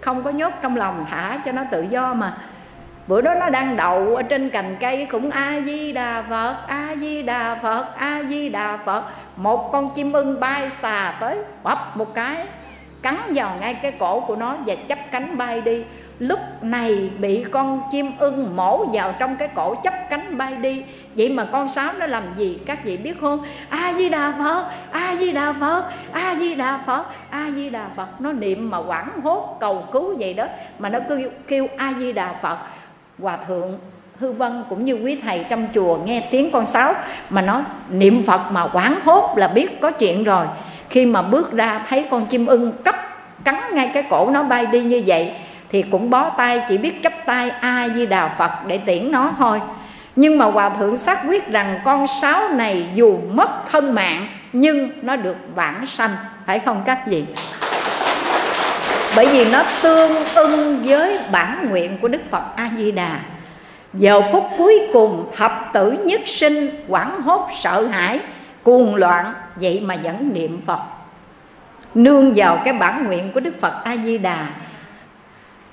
[0.00, 2.36] không có nhốt trong lòng thả cho nó tự do mà
[3.06, 6.94] bữa đó nó đang đậu ở trên cành cây, cũng a di đà phật a
[7.00, 9.04] di đà phật a di đà phật.
[9.36, 12.46] Một con chim ưng bay xà tới bắp một cái,
[13.02, 15.84] cắn vào ngay cái cổ của nó và chấp cánh bay đi.
[16.18, 20.84] Lúc này bị con chim ưng mổ vào trong cái cổ chấp cánh bay đi.
[21.16, 22.58] Vậy mà con sáo nó làm gì?
[22.66, 23.44] Các vị biết không?
[23.68, 27.86] A di đà phật a di đà phật a di đà phật a di đà
[27.96, 28.20] phật.
[28.20, 30.46] Nó niệm mà quảng hốt cầu cứu vậy đó,
[30.78, 32.58] mà nó cứ kêu a di đà phật
[33.22, 33.78] hòa thượng
[34.18, 36.94] hư vân cũng như quý thầy trong chùa nghe tiếng con sáo
[37.30, 40.46] mà nó niệm phật mà quảng hốt là biết có chuyện rồi.
[40.90, 42.96] Khi mà bước ra thấy con chim ưng cấp
[43.44, 45.32] cắn ngay cái cổ nó bay đi như vậy
[45.70, 49.30] thì cũng bó tay chỉ biết chấp tay a di đà phật để tiễn nó
[49.38, 49.60] thôi.
[50.16, 54.90] Nhưng mà hòa thượng xác quyết rằng con sáo này dù mất thân mạng nhưng
[55.02, 56.16] nó được vãng sanh,
[56.46, 57.24] phải không các vị?
[59.16, 63.20] Bởi vì nó tương ưng với bản nguyện của đức phật a di đà
[63.94, 68.20] giờ phút cuối cùng, thập tử nhất sinh, quảng hốt, sợ hãi,
[68.62, 70.80] cuồng loạn, vậy mà vẫn niệm phật.
[71.94, 74.46] Nương vào cái bản nguyện của đức phật a di đà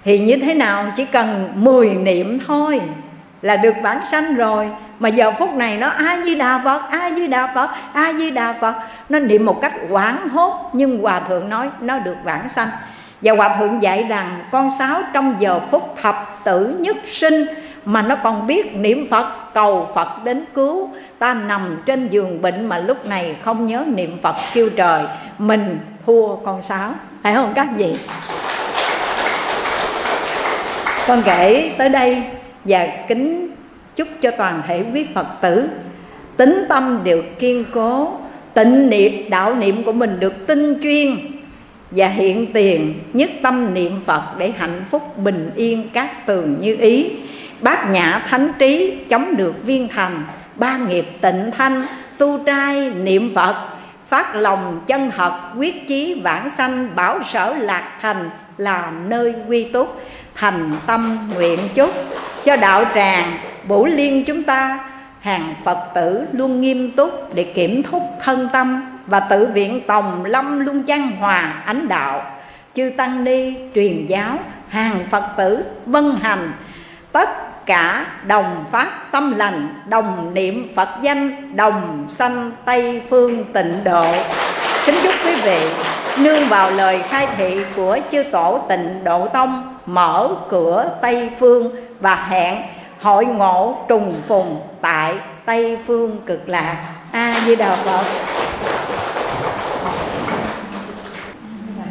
[0.04, 0.94] thì như thế nào?
[0.96, 2.82] Chỉ cần 10 niệm thôi
[3.42, 4.70] là được bản sanh rồi.
[5.00, 8.32] Mà giờ phút này nó a di đà phật a di đà phật a di
[8.32, 8.76] đà phật.
[9.10, 12.70] Nó niệm một cách quảng hốt, nhưng hòa thượng nói nó được vãng sanh
[13.22, 17.46] và hòa thượng dạy rằng con sáo trong giờ phút thập tử nhất sinh
[17.86, 20.90] mà nó còn biết niệm phật, cầu phật đến cứu.
[21.20, 25.04] Ta nằm trên giường bệnh mà lúc này không nhớ niệm phật kêu trời,
[25.38, 26.94] mình thua con sáo.
[27.24, 27.96] Phải không các vị?
[31.08, 32.24] Con kể tới đây
[32.66, 33.50] và kính
[33.96, 35.70] chúc cho toàn thể quý phật tử.
[36.38, 38.12] Tính tâm được kiên cố,
[38.54, 41.39] tịnh niệm, đạo niệm của mình được tinh chuyên
[41.92, 46.76] và hiện tiền nhất tâm niệm phật để hạnh phúc bình yên các tường như
[46.76, 47.10] ý.
[47.62, 50.24] Bát nhã thánh trí chống được viên thành,
[50.56, 51.84] ba nghiệp tịnh thanh,
[52.18, 53.70] tu trai niệm phật,
[54.08, 59.64] phát lòng chân thật, quyết chí vãng sanh, bảo sở lạc thành là nơi quy
[59.64, 60.02] túc,
[60.36, 61.90] thành tâm nguyện chúc.
[62.46, 63.38] Cho đạo tràng,
[63.68, 64.80] bổ liên chúng ta,
[65.20, 70.26] hàng phật tử luôn nghiêm túc để kiểm thúc thân tâm và tự viện tòng
[70.26, 72.22] lâm luân văn hòa ánh đạo.
[72.74, 74.38] Chư tăng ni truyền giáo,
[74.68, 76.54] hàng phật tử vân hành.
[77.12, 77.30] Tất
[77.66, 84.06] cả đồng phát tâm lành, đồng niệm phật danh, đồng sanh tây phương tịnh độ.
[84.86, 85.60] Kính chúc quý vị
[86.20, 91.76] nương vào lời khai thị của chư tổ tịnh độ tông, mở cửa tây phương
[92.00, 92.62] và hẹn
[93.02, 95.16] hội ngộ trùng phùng tại
[95.50, 98.04] tây phương cực lạc a di đà phật.
[101.78, 101.86] Dạ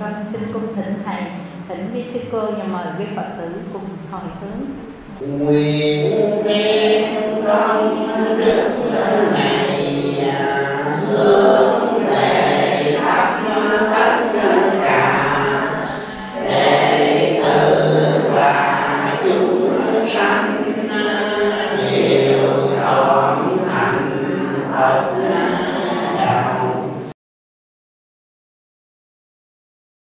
[0.00, 1.22] con xin cung thỉnh thầy
[1.68, 4.64] thỉnh vi sư cô và mời quý phật tử cùng hồi hướng.
[5.38, 8.70] Nguyện đem công đức